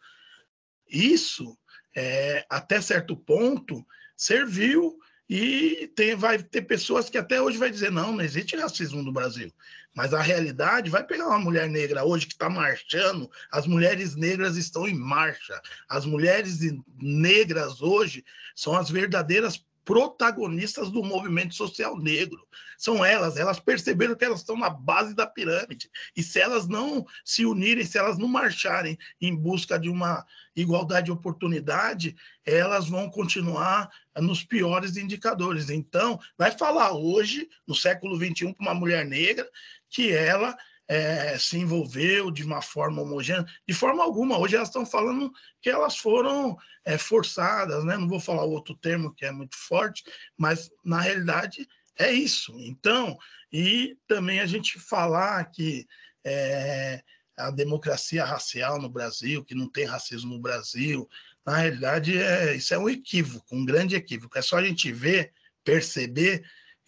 [0.90, 1.57] Isso,
[1.94, 4.99] é, até certo ponto, serviu
[5.37, 9.11] e tem, vai ter pessoas que até hoje vai dizer não, não existe racismo no
[9.11, 9.53] Brasil.
[9.92, 14.57] Mas a realidade vai pegar uma mulher negra hoje que está marchando, as mulheres negras
[14.57, 15.61] estão em marcha.
[15.88, 16.61] As mulheres
[17.01, 22.47] negras hoje são as verdadeiras protagonistas do movimento social negro.
[22.79, 25.90] São elas, elas perceberam que elas estão na base da pirâmide.
[26.16, 30.25] E se elas não se unirem, se elas não marcharem em busca de uma
[30.57, 35.70] igualdade de oportunidade, elas vão continuar nos piores indicadores.
[35.70, 39.49] Então, vai falar hoje, no século XXI, para uma mulher negra,
[39.88, 44.38] que ela é, se envolveu de uma forma homogênea, de forma alguma.
[44.38, 47.97] Hoje elas estão falando que elas foram é, forçadas, né?
[47.97, 50.05] não vou falar outro termo que é muito forte,
[50.37, 51.66] mas na realidade
[51.99, 52.55] é isso.
[52.59, 53.16] Então,
[53.53, 55.87] e também a gente falar que
[56.25, 57.03] é,
[57.37, 61.09] a democracia racial no Brasil, que não tem racismo no Brasil,
[61.44, 64.38] na realidade é, isso é um equívoco, um grande equívoco.
[64.38, 66.44] É só a gente ver, perceber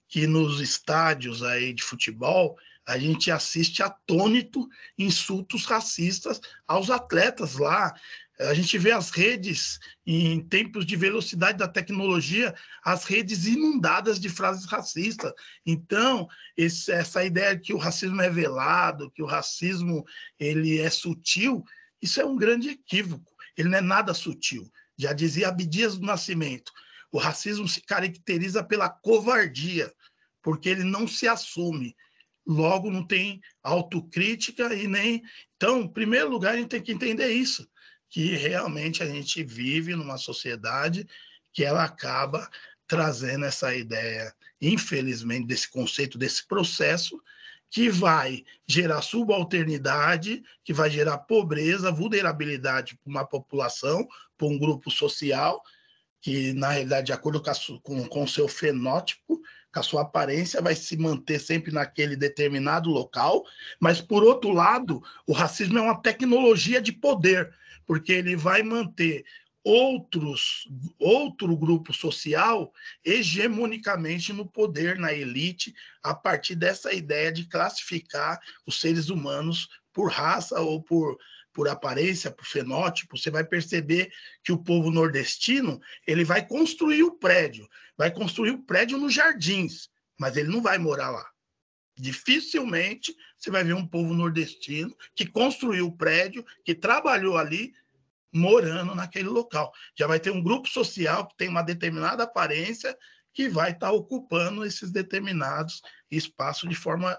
[0.08, 2.56] que nos estádios aí de futebol
[2.86, 7.92] a gente assiste atônito insultos racistas aos atletas lá.
[8.38, 14.28] A gente vê as redes, em tempos de velocidade da tecnologia, as redes inundadas de
[14.28, 15.32] frases racistas.
[15.64, 20.04] Então, esse, essa ideia de que o racismo é velado, que o racismo
[20.38, 21.64] ele é sutil,
[22.00, 23.34] isso é um grande equívoco.
[23.56, 24.70] Ele não é nada sutil.
[24.96, 26.70] Já dizia Abdias do Nascimento,
[27.10, 29.92] o racismo se caracteriza pela covardia,
[30.42, 31.96] porque ele não se assume
[32.46, 35.22] logo não tem autocrítica e nem.
[35.56, 37.68] Então, em primeiro lugar, a gente tem que entender isso,
[38.08, 41.06] que realmente a gente vive numa sociedade
[41.52, 42.48] que ela acaba
[42.86, 47.20] trazendo essa ideia, infelizmente, desse conceito, desse processo,
[47.68, 54.06] que vai gerar subalternidade, que vai gerar pobreza, vulnerabilidade para uma população,
[54.38, 55.60] para um grupo social,
[56.20, 57.42] que, na realidade, de acordo
[57.82, 59.40] com o seu fenótipo,
[59.80, 63.44] a sua aparência, vai se manter sempre naquele determinado local.
[63.80, 67.52] Mas, por outro lado, o racismo é uma tecnologia de poder,
[67.86, 69.24] porque ele vai manter
[69.64, 72.72] outros outro grupo social
[73.04, 80.12] hegemonicamente no poder na elite a partir dessa ideia de classificar os seres humanos por
[80.12, 81.18] raça ou por
[81.56, 84.12] por aparência, por fenótipo, você vai perceber
[84.44, 89.88] que o povo nordestino ele vai construir o prédio, vai construir o prédio nos jardins,
[90.18, 91.28] mas ele não vai morar lá.
[91.98, 97.72] Dificilmente você vai ver um povo nordestino que construiu o prédio, que trabalhou ali,
[98.32, 99.72] morando naquele local.
[99.98, 102.96] Já vai ter um grupo social que tem uma determinada aparência
[103.32, 105.80] que vai estar ocupando esses determinados
[106.10, 107.18] espaços de forma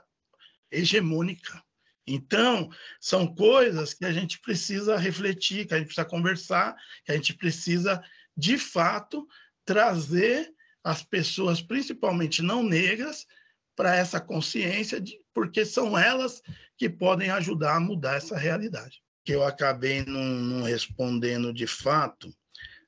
[0.72, 1.64] hegemônica.
[2.06, 2.70] Então,
[3.02, 7.34] são coisas que a gente precisa refletir, que a gente precisa conversar, que a gente
[7.34, 8.02] precisa,
[8.36, 9.28] de fato,
[9.66, 10.52] trazer
[10.88, 13.28] as pessoas, principalmente não negras,
[13.76, 16.42] para essa consciência, de, porque são elas
[16.78, 19.02] que podem ajudar a mudar essa realidade.
[19.26, 22.34] Que eu acabei não, não respondendo de fato,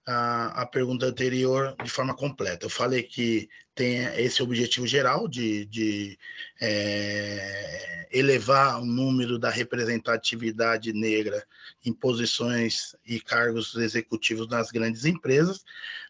[0.08, 2.66] a, a, pergunta anterior de forma completa.
[2.66, 3.50] Eu falei que
[3.80, 6.20] tem esse objetivo geral de, de
[6.60, 11.42] é, elevar o número da representatividade negra
[11.86, 15.64] em posições e cargos executivos nas grandes empresas,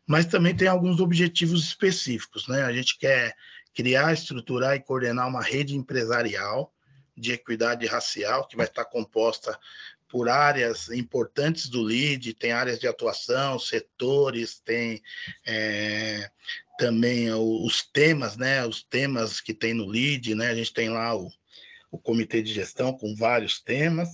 [0.08, 2.48] mas também tem alguns objetivos específicos.
[2.48, 2.64] Né?
[2.64, 3.36] A gente quer
[3.72, 6.74] criar, estruturar e coordenar uma rede empresarial
[7.16, 9.56] de equidade racial que vai estar composta
[10.10, 15.02] por áreas importantes do LEAD, tem áreas de atuação, setores, tem
[15.46, 16.30] é,
[16.80, 18.66] também os temas, né?
[18.66, 20.50] Os temas que tem no LEAD, né?
[20.50, 21.32] A gente tem lá o,
[21.92, 24.10] o comitê de gestão com vários temas.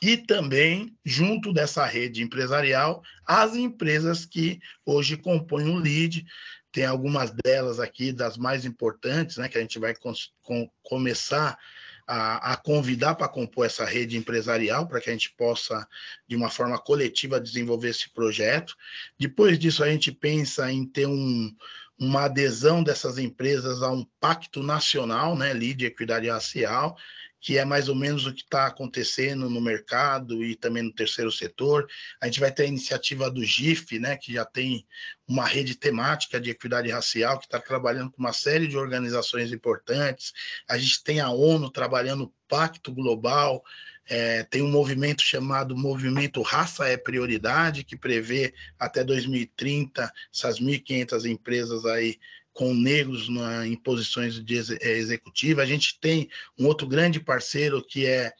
[0.00, 6.24] E também, junto dessa rede empresarial, as empresas que hoje compõem o LEAD,
[6.70, 11.58] tem algumas delas aqui, das mais importantes, né, que a gente vai com, começar
[12.06, 15.86] a, a convidar para compor essa rede empresarial, para que a gente possa,
[16.26, 18.76] de uma forma coletiva, desenvolver esse projeto.
[19.18, 21.54] Depois disso, a gente pensa em ter um,
[21.98, 26.96] uma adesão dessas empresas a um pacto nacional, né, de equidade racial,
[27.42, 31.30] que é mais ou menos o que está acontecendo no mercado e também no terceiro
[31.32, 31.88] setor.
[32.20, 34.86] A gente vai ter a iniciativa do GIF, né, que já tem
[35.26, 40.32] uma rede temática de equidade racial, que está trabalhando com uma série de organizações importantes.
[40.68, 43.64] A gente tem a ONU trabalhando o Pacto Global,
[44.08, 51.24] é, tem um movimento chamado Movimento Raça é Prioridade, que prevê até 2030 essas 1.500
[51.28, 52.20] empresas aí
[52.52, 55.62] com negros na, em posições de ex, é, executiva.
[55.62, 58.32] A gente tem um outro grande parceiro que é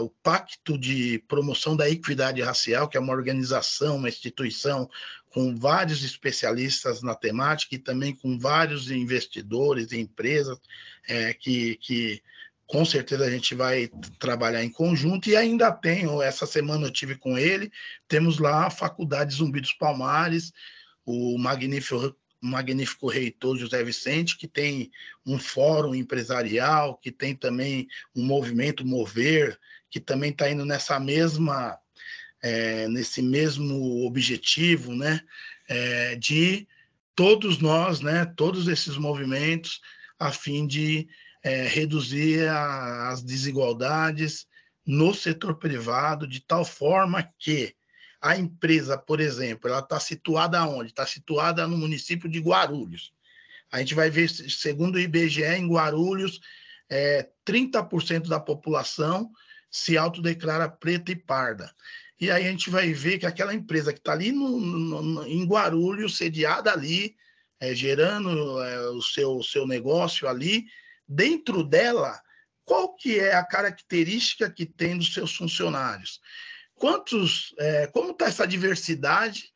[0.00, 4.90] o Pacto de Promoção da Equidade Racial, que é uma organização, uma instituição
[5.30, 10.58] com vários especialistas na temática e também com vários investidores e empresas
[11.08, 12.20] é, que, que
[12.66, 17.16] com certeza a gente vai trabalhar em conjunto e ainda tenho, essa semana eu tive
[17.16, 17.70] com ele,
[18.06, 20.52] temos lá a Faculdade Zumbi dos Palmares,
[21.04, 24.90] o magnífico magnífico reitor José Vicente, que tem
[25.26, 29.58] um fórum empresarial, que tem também um movimento Mover,
[29.90, 31.78] que também está indo nessa mesma,
[32.42, 35.20] é, nesse mesmo objetivo, né,
[35.68, 36.66] é, de
[37.14, 39.80] todos nós, né, todos esses movimentos,
[40.18, 41.08] a fim de
[41.42, 44.46] é, reduzir a, as desigualdades
[44.86, 47.74] no setor privado, de tal forma que
[48.20, 50.90] a empresa, por exemplo, ela está situada onde?
[50.90, 53.12] Está situada no município de Guarulhos.
[53.72, 56.40] A gente vai ver, segundo o IBGE, em Guarulhos,
[56.88, 59.30] é, 30% da população
[59.70, 61.72] se autodeclara preta e parda.
[62.20, 65.44] E aí a gente vai ver que aquela empresa que está ali no, no, em
[65.46, 67.16] Guarulhos, sediada ali,
[67.58, 70.66] é, gerando é, o seu, seu negócio ali,
[71.08, 72.20] dentro dela,
[72.64, 76.20] qual que é a característica que tem dos seus funcionários?
[76.80, 79.52] Quantos, é, como está essa diversidade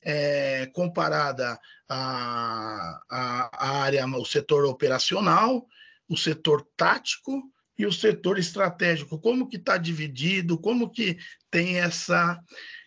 [0.00, 1.58] é, comparada
[1.88, 5.66] à, à, área, o setor operacional,
[6.08, 7.42] o setor tático
[7.76, 11.18] e o setor estratégico, como que está dividido, como que
[11.50, 12.40] tem essa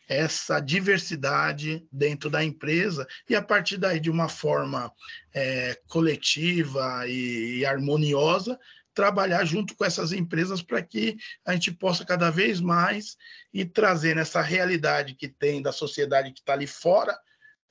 [0.07, 3.07] essa diversidade dentro da empresa?
[3.29, 4.91] E a partir daí de uma forma
[5.33, 8.59] é, coletiva e, e harmoniosa
[8.93, 13.17] trabalhar junto com essas empresas para que a gente possa cada vez mais
[13.53, 17.17] ir trazendo essa realidade que tem da sociedade que está ali fora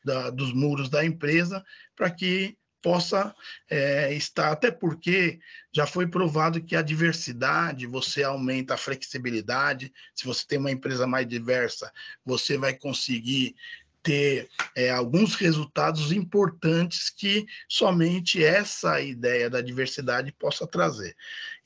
[0.05, 1.65] da, dos muros da empresa,
[1.95, 3.35] para que possa
[3.69, 5.39] é, estar, até porque
[5.73, 11.07] já foi provado que a diversidade, você aumenta a flexibilidade, se você tem uma empresa
[11.07, 11.93] mais diversa,
[12.25, 13.55] você vai conseguir
[14.03, 21.15] ter é, alguns resultados importantes que somente essa ideia da diversidade possa trazer.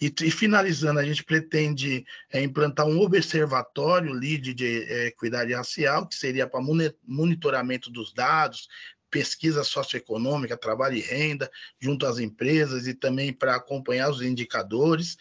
[0.01, 6.07] E, e finalizando, a gente pretende é, implantar um observatório LEAD de é, equidade racial,
[6.07, 6.61] que seria para
[7.07, 8.69] monitoramento dos dados,
[9.11, 15.17] pesquisa socioeconômica, trabalho e renda, junto às empresas e também para acompanhar os indicadores,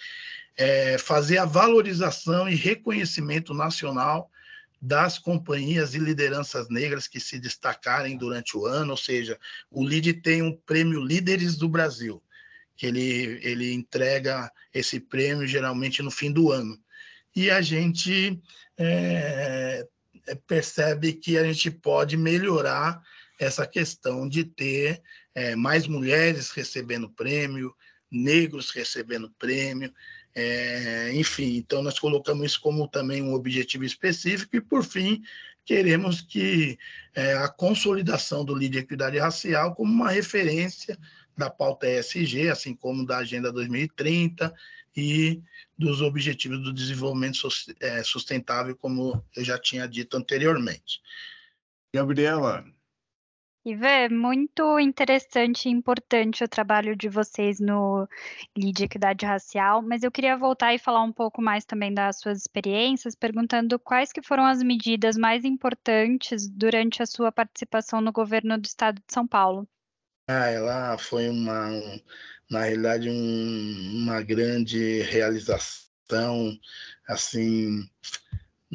[0.58, 4.32] é, fazer a valorização e reconhecimento nacional
[4.86, 9.40] das companhias e lideranças negras que se destacarem durante o ano, ou seja,
[9.72, 12.22] o LID tem um prêmio Líderes do Brasil,
[12.76, 16.78] que ele, ele entrega esse prêmio geralmente no fim do ano.
[17.34, 18.42] E a gente
[18.78, 19.88] é,
[20.46, 23.02] percebe que a gente pode melhorar
[23.40, 25.02] essa questão de ter
[25.34, 27.74] é, mais mulheres recebendo prêmio,
[28.12, 29.94] negros recebendo prêmio,
[30.36, 35.24] é, enfim, então nós colocamos isso como também um objetivo específico e, por fim,
[35.64, 36.78] queremos que
[37.14, 40.98] é, a consolidação do LID Equidade Racial como uma referência
[41.38, 44.54] da pauta ESG, assim como da Agenda 2030
[44.96, 45.42] e
[45.78, 47.48] dos Objetivos do Desenvolvimento
[47.80, 51.02] é, Sustentável, como eu já tinha dito anteriormente.
[51.94, 52.66] Gabriela,
[53.66, 58.06] Ivan, é muito interessante e importante o trabalho de vocês no
[58.58, 62.40] LID Equidade Racial, mas eu queria voltar e falar um pouco mais também das suas
[62.40, 68.58] experiências, perguntando quais que foram as medidas mais importantes durante a sua participação no governo
[68.58, 69.66] do estado de São Paulo.
[70.28, 71.70] Ah, ela foi uma,
[72.52, 76.60] na realidade, um, uma grande realização,
[77.08, 77.90] assim,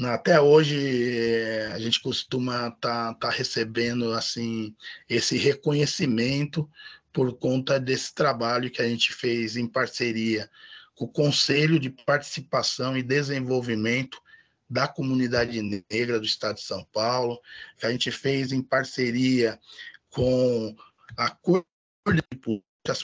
[0.07, 0.77] até hoje
[1.17, 4.75] eh, a gente costuma estar tá, tá recebendo assim
[5.09, 6.69] esse reconhecimento
[7.13, 10.49] por conta desse trabalho que a gente fez em parceria
[10.95, 14.21] com o Conselho de Participação e Desenvolvimento
[14.69, 17.41] da Comunidade Negra do Estado de São Paulo,
[17.79, 19.59] que a gente fez em parceria
[20.11, 20.77] com
[21.17, 21.65] a Cor
[22.07, 22.23] de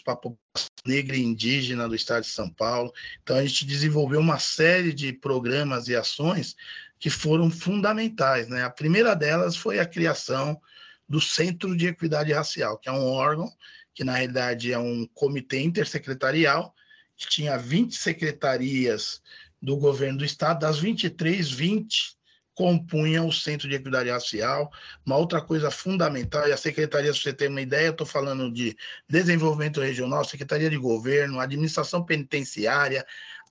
[0.04, 2.92] para a população negra e indígena do estado de São Paulo.
[3.22, 6.54] Então, a gente desenvolveu uma série de programas e ações
[6.98, 8.48] que foram fundamentais.
[8.48, 8.62] Né?
[8.62, 10.60] A primeira delas foi a criação
[11.08, 13.50] do Centro de Equidade Racial, que é um órgão
[13.94, 16.74] que, na realidade, é um comitê intersecretarial,
[17.16, 19.22] que tinha 20 secretarias
[19.62, 22.16] do governo do estado, das 23, 20
[22.54, 24.70] compunham o Centro de Equidade Racial.
[25.04, 28.76] Uma outra coisa fundamental, e a Secretaria, se você tem uma ideia, estou falando de
[29.08, 33.04] desenvolvimento regional, Secretaria de Governo, Administração Penitenciária,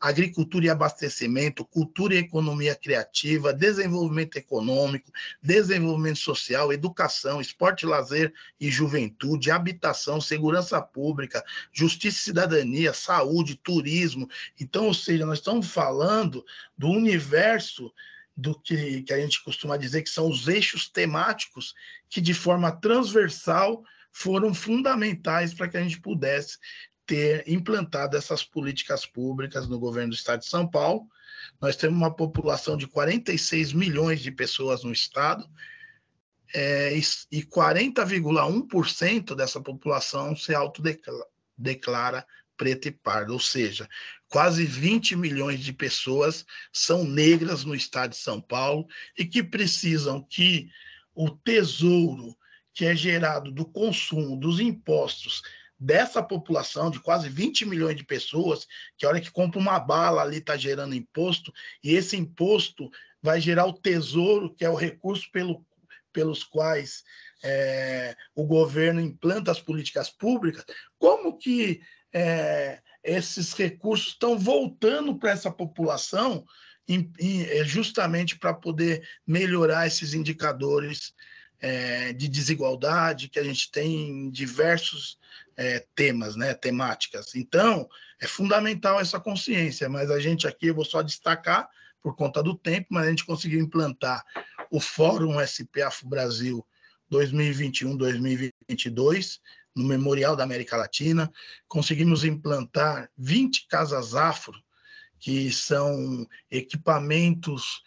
[0.04, 5.10] Agricultura e Abastecimento, Cultura e Economia Criativa, Desenvolvimento Econômico,
[5.42, 11.42] Desenvolvimento Social, Educação, Esporte, Lazer e Juventude, Habitação, Segurança Pública,
[11.72, 14.28] Justiça e Cidadania, Saúde, Turismo.
[14.60, 16.44] Então, ou seja, nós estamos falando
[16.78, 17.90] do universo
[18.36, 21.74] do que, que a gente costuma dizer que são os eixos temáticos
[22.10, 26.58] que, de forma transversal, foram fundamentais para que a gente pudesse
[27.06, 31.08] ter implantado essas políticas públicas no governo do estado de São Paulo.
[31.62, 35.48] Nós temos uma população de 46 milhões de pessoas no estado,
[36.54, 42.26] é, e 40,1% dessa população se autodeclara
[42.64, 43.90] preta e parda, ou seja,
[44.30, 48.88] quase 20 milhões de pessoas são negras no estado de São Paulo
[49.18, 50.70] e que precisam que
[51.14, 52.34] o tesouro
[52.74, 55.42] que é gerado do consumo, dos impostos
[55.78, 58.66] dessa população de quase 20 milhões de pessoas,
[58.98, 61.52] que a hora que compra uma bala ali está gerando imposto,
[61.84, 62.90] e esse imposto
[63.22, 65.66] vai gerar o tesouro, que é o recurso pelo,
[66.14, 67.04] pelos quais
[67.44, 70.64] é, o governo implanta as políticas públicas,
[70.98, 71.82] como que
[72.14, 76.46] é, esses recursos estão voltando para essa população
[76.88, 81.14] em, em, é, justamente para poder melhorar esses indicadores
[81.60, 85.18] é, de desigualdade que a gente tem em diversos
[85.56, 87.34] é, temas, né, temáticas.
[87.36, 87.88] Então,
[88.20, 91.68] é fundamental essa consciência, mas a gente aqui, eu vou só destacar
[92.02, 94.24] por conta do tempo, mas a gente conseguiu implantar
[94.70, 96.66] o Fórum SPAF Brasil
[97.12, 99.40] 2021-2022,
[99.76, 101.32] no Memorial da América Latina.
[101.68, 104.54] Conseguimos implantar 20 casas afro,
[105.20, 107.82] que são equipamentos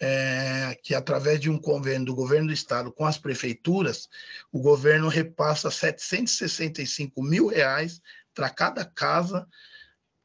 [0.00, 4.08] é, que, através de um convênio do governo do estado com as prefeituras,
[4.50, 8.00] o governo repassa 765 mil reais
[8.34, 9.46] para cada casa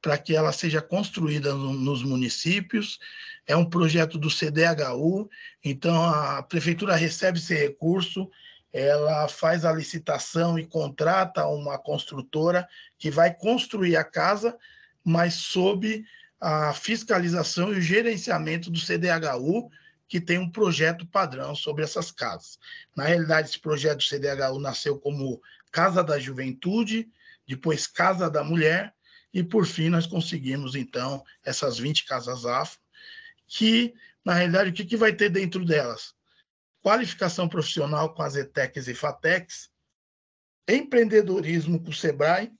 [0.02, 3.00] para que ela seja construída no, nos municípios.
[3.48, 5.28] É um projeto do CDHU,
[5.64, 8.30] então a prefeitura recebe esse recurso,
[8.78, 12.68] ela faz a licitação e contrata uma construtora
[13.00, 14.58] que vai construir a casa,
[15.02, 16.04] mas sob
[16.42, 19.72] a fiscalização e o gerenciamento do CDHU,
[20.10, 22.60] que tem um projeto padrão sobre essas casas.
[22.94, 27.08] Na realidade, esse projeto do CDHU nasceu como Casa da Juventude,
[27.48, 28.94] depois Casa da Mulher,
[29.34, 32.80] e por fim nós conseguimos, então, essas 20 casas afro,
[33.48, 36.15] que, na realidade, o que, que vai ter dentro delas?
[36.86, 39.72] Qualificação profissional com as ETECs e FATECs,
[40.70, 42.52] empreendedorismo com o SEBRAE,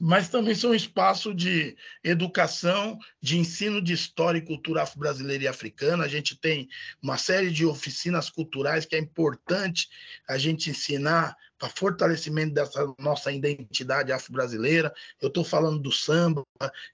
[0.00, 5.46] mas também são um espaço de educação, de ensino de história e cultura afro-brasileira e
[5.46, 6.04] africana.
[6.04, 6.70] A gente tem
[7.02, 9.90] uma série de oficinas culturais que é importante
[10.26, 14.90] a gente ensinar para fortalecimento dessa nossa identidade afro-brasileira.
[15.20, 16.46] Eu estou falando do samba,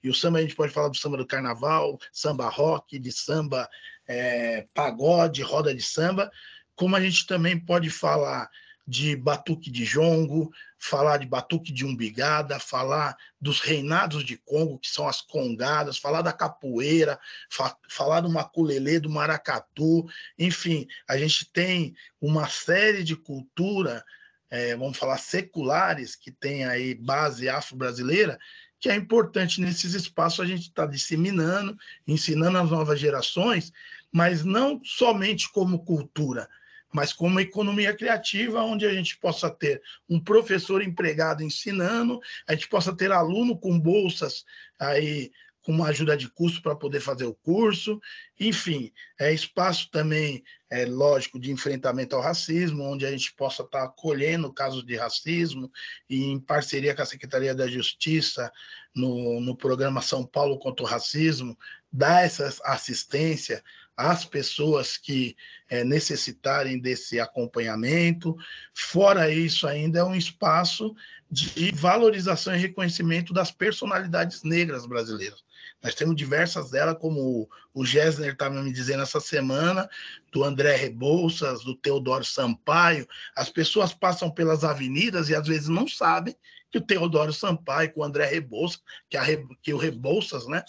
[0.03, 3.69] e o samba a gente pode falar do samba do carnaval, samba rock, de samba
[4.07, 6.31] é, pagode, roda de samba,
[6.75, 8.51] como a gente também pode falar
[8.87, 14.91] de batuque de jongo, falar de batuque de umbigada, falar dos reinados de Congo, que
[14.91, 20.07] são as congadas, falar da capoeira, fa falar do maculelê, do maracatu,
[20.39, 24.05] enfim, a gente tem uma série de cultura,
[24.51, 28.39] é, vamos falar seculares, que tem aí base afro-brasileira,
[28.85, 31.75] que é importante nesses espaços a gente estar tá disseminando,
[32.07, 33.73] ensinando as novas gerações,
[34.13, 36.47] mas não somente como cultura,
[36.93, 42.69] mas como economia criativa, onde a gente possa ter um professor empregado ensinando, a gente
[42.69, 44.45] possa ter aluno com bolsas
[44.79, 45.33] aí
[45.65, 48.01] com uma ajuda de custo para poder fazer o curso,
[48.39, 53.81] enfim, é espaço também, é lógico, de enfrentamento ao racismo, onde a gente possa estar
[53.81, 55.73] tá acolhendo casos de racismo
[56.09, 58.53] e em parceria com a Secretaria da Justiça,
[58.95, 61.59] no, no programa São Paulo contra o Racismo,
[61.93, 63.63] dar essa assistência
[63.97, 65.37] às pessoas que
[65.69, 68.37] é, necessitarem desse acompanhamento.
[68.73, 70.95] Fora isso, ainda é um espaço
[71.31, 75.43] de valorização e reconhecimento das personalidades negras brasileiras.
[75.85, 79.87] Nós temos diversas delas, como o Gessner estava me dizendo essa semana,
[80.33, 83.07] do André Rebouças, do Teodoro Sampaio.
[83.37, 86.35] As pessoas passam pelas avenidas e às vezes não sabem
[86.73, 89.25] que o Teodoro Sampaio, com o André Rebouças, que, a,
[89.63, 90.65] que o Rebouças, né,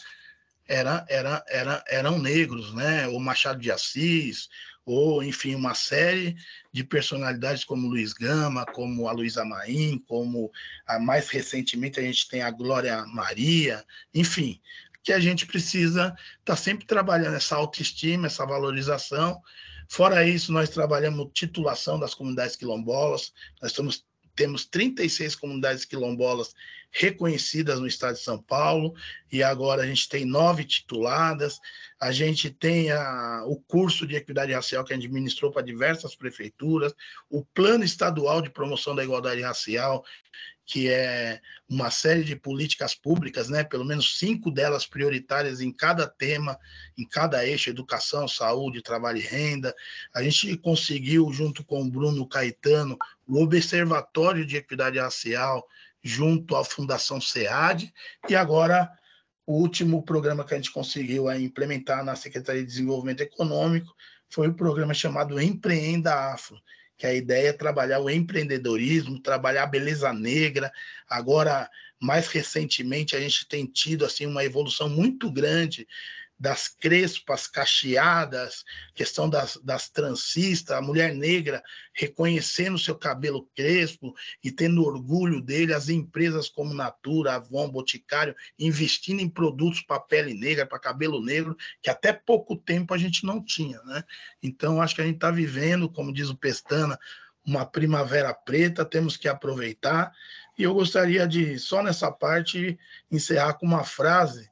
[0.68, 3.08] era, era, era, eram negros, né?
[3.08, 4.50] O Machado de Assis,
[4.86, 6.36] ou enfim, uma série
[6.72, 10.52] de personalidades como Luiz Gama, como a Luísa Maim, como
[10.86, 14.62] a, mais recentemente a gente tem a Glória Maria, enfim,
[15.06, 19.40] que a gente precisa estar tá sempre trabalhando essa autoestima, essa valorização.
[19.88, 23.32] Fora isso, nós trabalhamos titulação das comunidades quilombolas,
[23.62, 23.72] nós
[24.36, 26.56] temos 36 comunidades quilombolas
[26.98, 28.96] reconhecidas no estado de São Paulo,
[29.30, 31.60] e agora a gente tem nove tituladas.
[32.00, 36.16] A gente tem a, o curso de equidade racial que a gente administrou para diversas
[36.16, 36.94] prefeituras,
[37.30, 40.06] o plano estadual de promoção da igualdade racial,
[40.66, 43.64] que é uma série de políticas públicas, né?
[43.64, 46.58] pelo menos cinco delas prioritárias em cada tema,
[46.98, 49.76] em cada eixo, educação, saúde, trabalho e renda.
[50.14, 55.68] A gente conseguiu, junto com o Bruno Caetano, o Observatório de Equidade Racial,
[56.06, 57.92] junto à Fundação SEAD,
[58.30, 58.88] e agora
[59.44, 63.92] o último programa que a gente conseguiu implementar na Secretaria de Desenvolvimento Econômico
[64.30, 66.62] foi o programa chamado Empreenda Afro,
[66.96, 70.72] que a ideia é trabalhar o empreendedorismo, trabalhar a beleza negra.
[71.10, 71.68] Agora,
[72.00, 75.88] mais recentemente, a gente tem tido assim uma evolução muito grande
[76.38, 81.64] das crespas cacheadas, questão das, das transistas, a mulher negra
[81.94, 84.14] reconhecendo seu cabelo crespo
[84.44, 90.34] e tendo orgulho dele, as empresas como Natura, Avon, Boticário, investindo em produtos para pele
[90.34, 93.82] negra, para cabelo negro, que até pouco tempo a gente não tinha.
[93.84, 94.04] Né?
[94.44, 97.00] Então, acho que a gente está vivendo, como diz o Pestana,
[97.46, 100.12] uma primavera preta, temos que aproveitar.
[100.58, 102.78] E eu gostaria de, só nessa parte,
[103.10, 104.50] encerrar com uma frase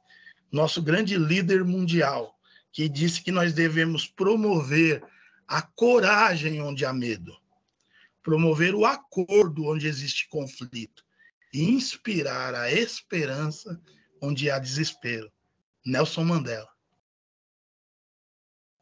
[0.54, 2.38] nosso grande líder mundial,
[2.72, 5.02] que disse que nós devemos promover
[5.48, 7.36] a coragem onde há medo,
[8.22, 11.04] promover o acordo onde existe conflito
[11.52, 13.80] e inspirar a esperança
[14.22, 15.28] onde há desespero.
[15.84, 16.68] Nelson Mandela.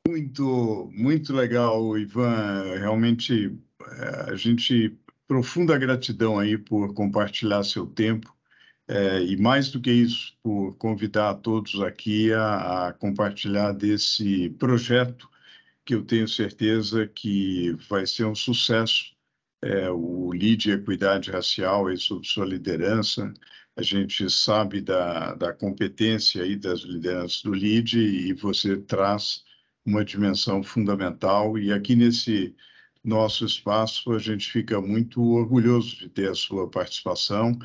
[0.06, 2.78] Muito, muito legal, Ivan.
[2.78, 4.94] Realmente, eh, a gente
[5.26, 8.36] profunda gratidão aí por compartilhar seu tempo
[8.88, 15.28] é, e mais do que isso, por convidar todos aqui a, a, compartilhar desse projeto
[15.84, 19.12] que eu tenho certeza que vai ser um sucesso.
[19.62, 23.32] É, o LID Equidade Racial, e sob sua liderança,
[23.76, 29.44] a gente sabe da, da competência aí das lideranças do LID e você traz
[29.84, 31.58] uma dimensão fundamental.
[31.58, 32.54] E aqui nesse
[33.04, 37.58] nosso espaço, a gente fica muito orgulhoso de ter a sua participação.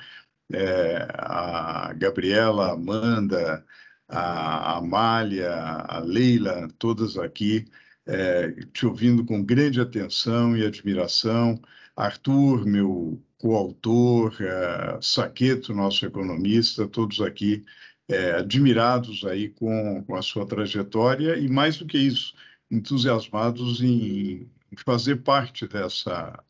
[0.51, 3.65] É, a Gabriela, a Amanda,
[4.07, 7.65] a Amália, a Leila, todas aqui,
[8.05, 11.61] é, te ouvindo com grande atenção e admiração.
[11.95, 17.63] Arthur, meu coautor, é, Saqueto, nosso economista, todos aqui
[18.07, 22.33] é, admirados aí com, com a sua trajetória e, mais do que isso,
[22.71, 26.41] entusiasmados em, em fazer parte dessa,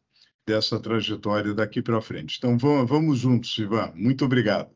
[0.47, 2.37] dessa trajetória daqui para frente.
[2.37, 3.91] Então, vamos, juntos, Ivan.
[3.93, 4.71] Muito obrigado.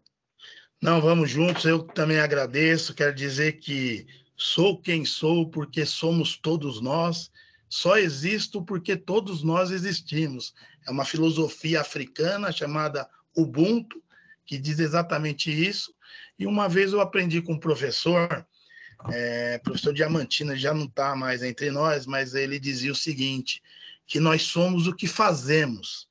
[0.81, 1.63] Não, vamos juntos.
[1.63, 2.93] Eu também agradeço.
[2.93, 4.05] Quero dizer que
[4.35, 7.31] sou quem sou porque somos todos nós.
[7.69, 10.53] Só existo porque todos nós existimos.
[10.85, 14.03] É uma filosofia africana chamada Ubuntu,
[14.45, 15.93] que diz exatamente isso.
[16.37, 18.45] E uma vez eu aprendi com um professor,
[19.09, 23.61] é, professor Diamantina, já não está mais entre nós, mas ele dizia o seguinte:
[24.05, 26.09] que nós somos o que fazemos,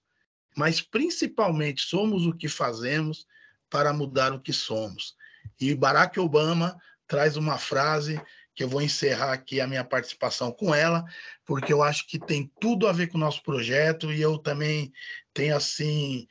[0.57, 3.27] mas principalmente somos o que fazemos
[3.69, 5.15] para mudar o que somos.
[5.61, 8.21] E Barack Obama traz uma frase
[8.55, 11.05] que eu vou encerrar aqui a minha participação com ela,
[11.47, 14.93] porque eu acho que tem tudo a ver com o nosso projeto e eu também
[15.33, 16.27] tenho assim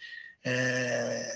[0.45, 1.33] é,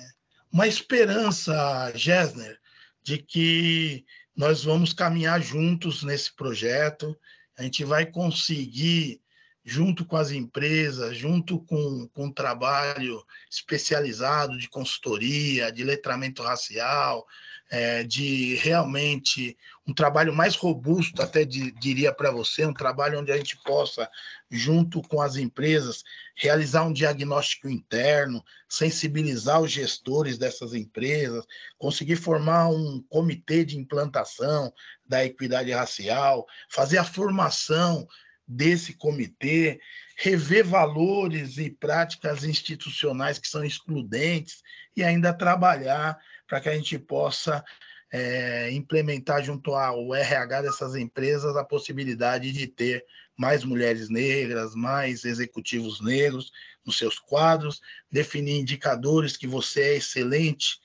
[0.51, 2.59] uma esperança, Gessner,
[3.01, 4.05] de que
[4.35, 7.17] nós vamos caminhar juntos nesse projeto,
[7.57, 9.19] a gente vai conseguir
[9.63, 17.25] junto com as empresas, junto com, com o trabalho especializado de consultoria, de letramento racial,
[17.71, 19.57] é, de realmente
[19.87, 24.09] um trabalho mais robusto, até de, diria para você, um trabalho onde a gente possa,
[24.51, 26.03] junto com as empresas,
[26.35, 31.45] realizar um diagnóstico interno, sensibilizar os gestores dessas empresas,
[31.77, 34.71] conseguir formar um comitê de implantação
[35.07, 38.07] da equidade racial, fazer a formação
[38.53, 39.79] desse comitê,
[40.15, 44.61] rever valores e práticas institucionais que são excludentes
[44.95, 47.63] e ainda trabalhar para que a gente possa
[48.11, 53.03] é, implementar junto ao RH dessas empresas a possibilidade de ter
[53.35, 56.51] mais mulheres negras, mais executivos negros
[56.85, 57.81] nos seus quadros,
[58.11, 60.79] definir indicadores que você é excelente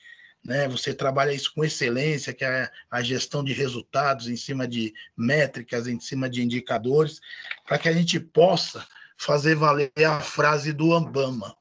[0.44, 0.68] né?
[0.68, 5.86] Você trabalha isso com excelência, que é a gestão de resultados em cima de métricas,
[5.86, 7.20] em cima de indicadores,
[7.66, 8.86] para que a gente possa
[9.16, 11.56] fazer valer a frase do Obama,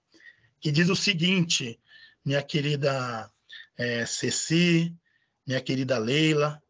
[0.59, 1.79] que diz o seguinte,
[2.23, 3.29] minha querida
[3.77, 4.95] é, Ceci,
[5.45, 6.61] minha querida Leila,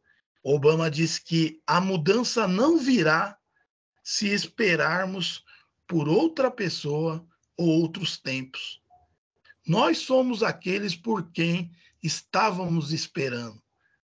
[0.43, 3.37] Obama diz que a mudança não virá
[4.01, 5.43] se esperarmos
[5.85, 7.25] por outra pessoa
[7.57, 8.81] ou outros tempos.
[9.67, 11.71] Nós somos aqueles por quem
[12.07, 13.61] estávamos esperando.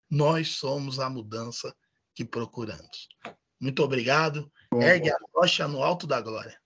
[0.10, 1.76] Nós somos a mudança
[2.16, 3.08] que procuramos.
[3.62, 4.52] Muito obrigado.
[4.72, 6.58] Bom, Ergue a rocha no alto da glória.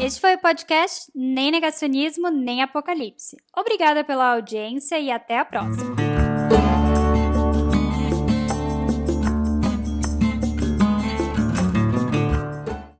[0.00, 3.36] Este foi o podcast Nem Negacionismo, Nem Apocalipse.
[3.56, 6.07] Obrigada pela audiência e até a próxima.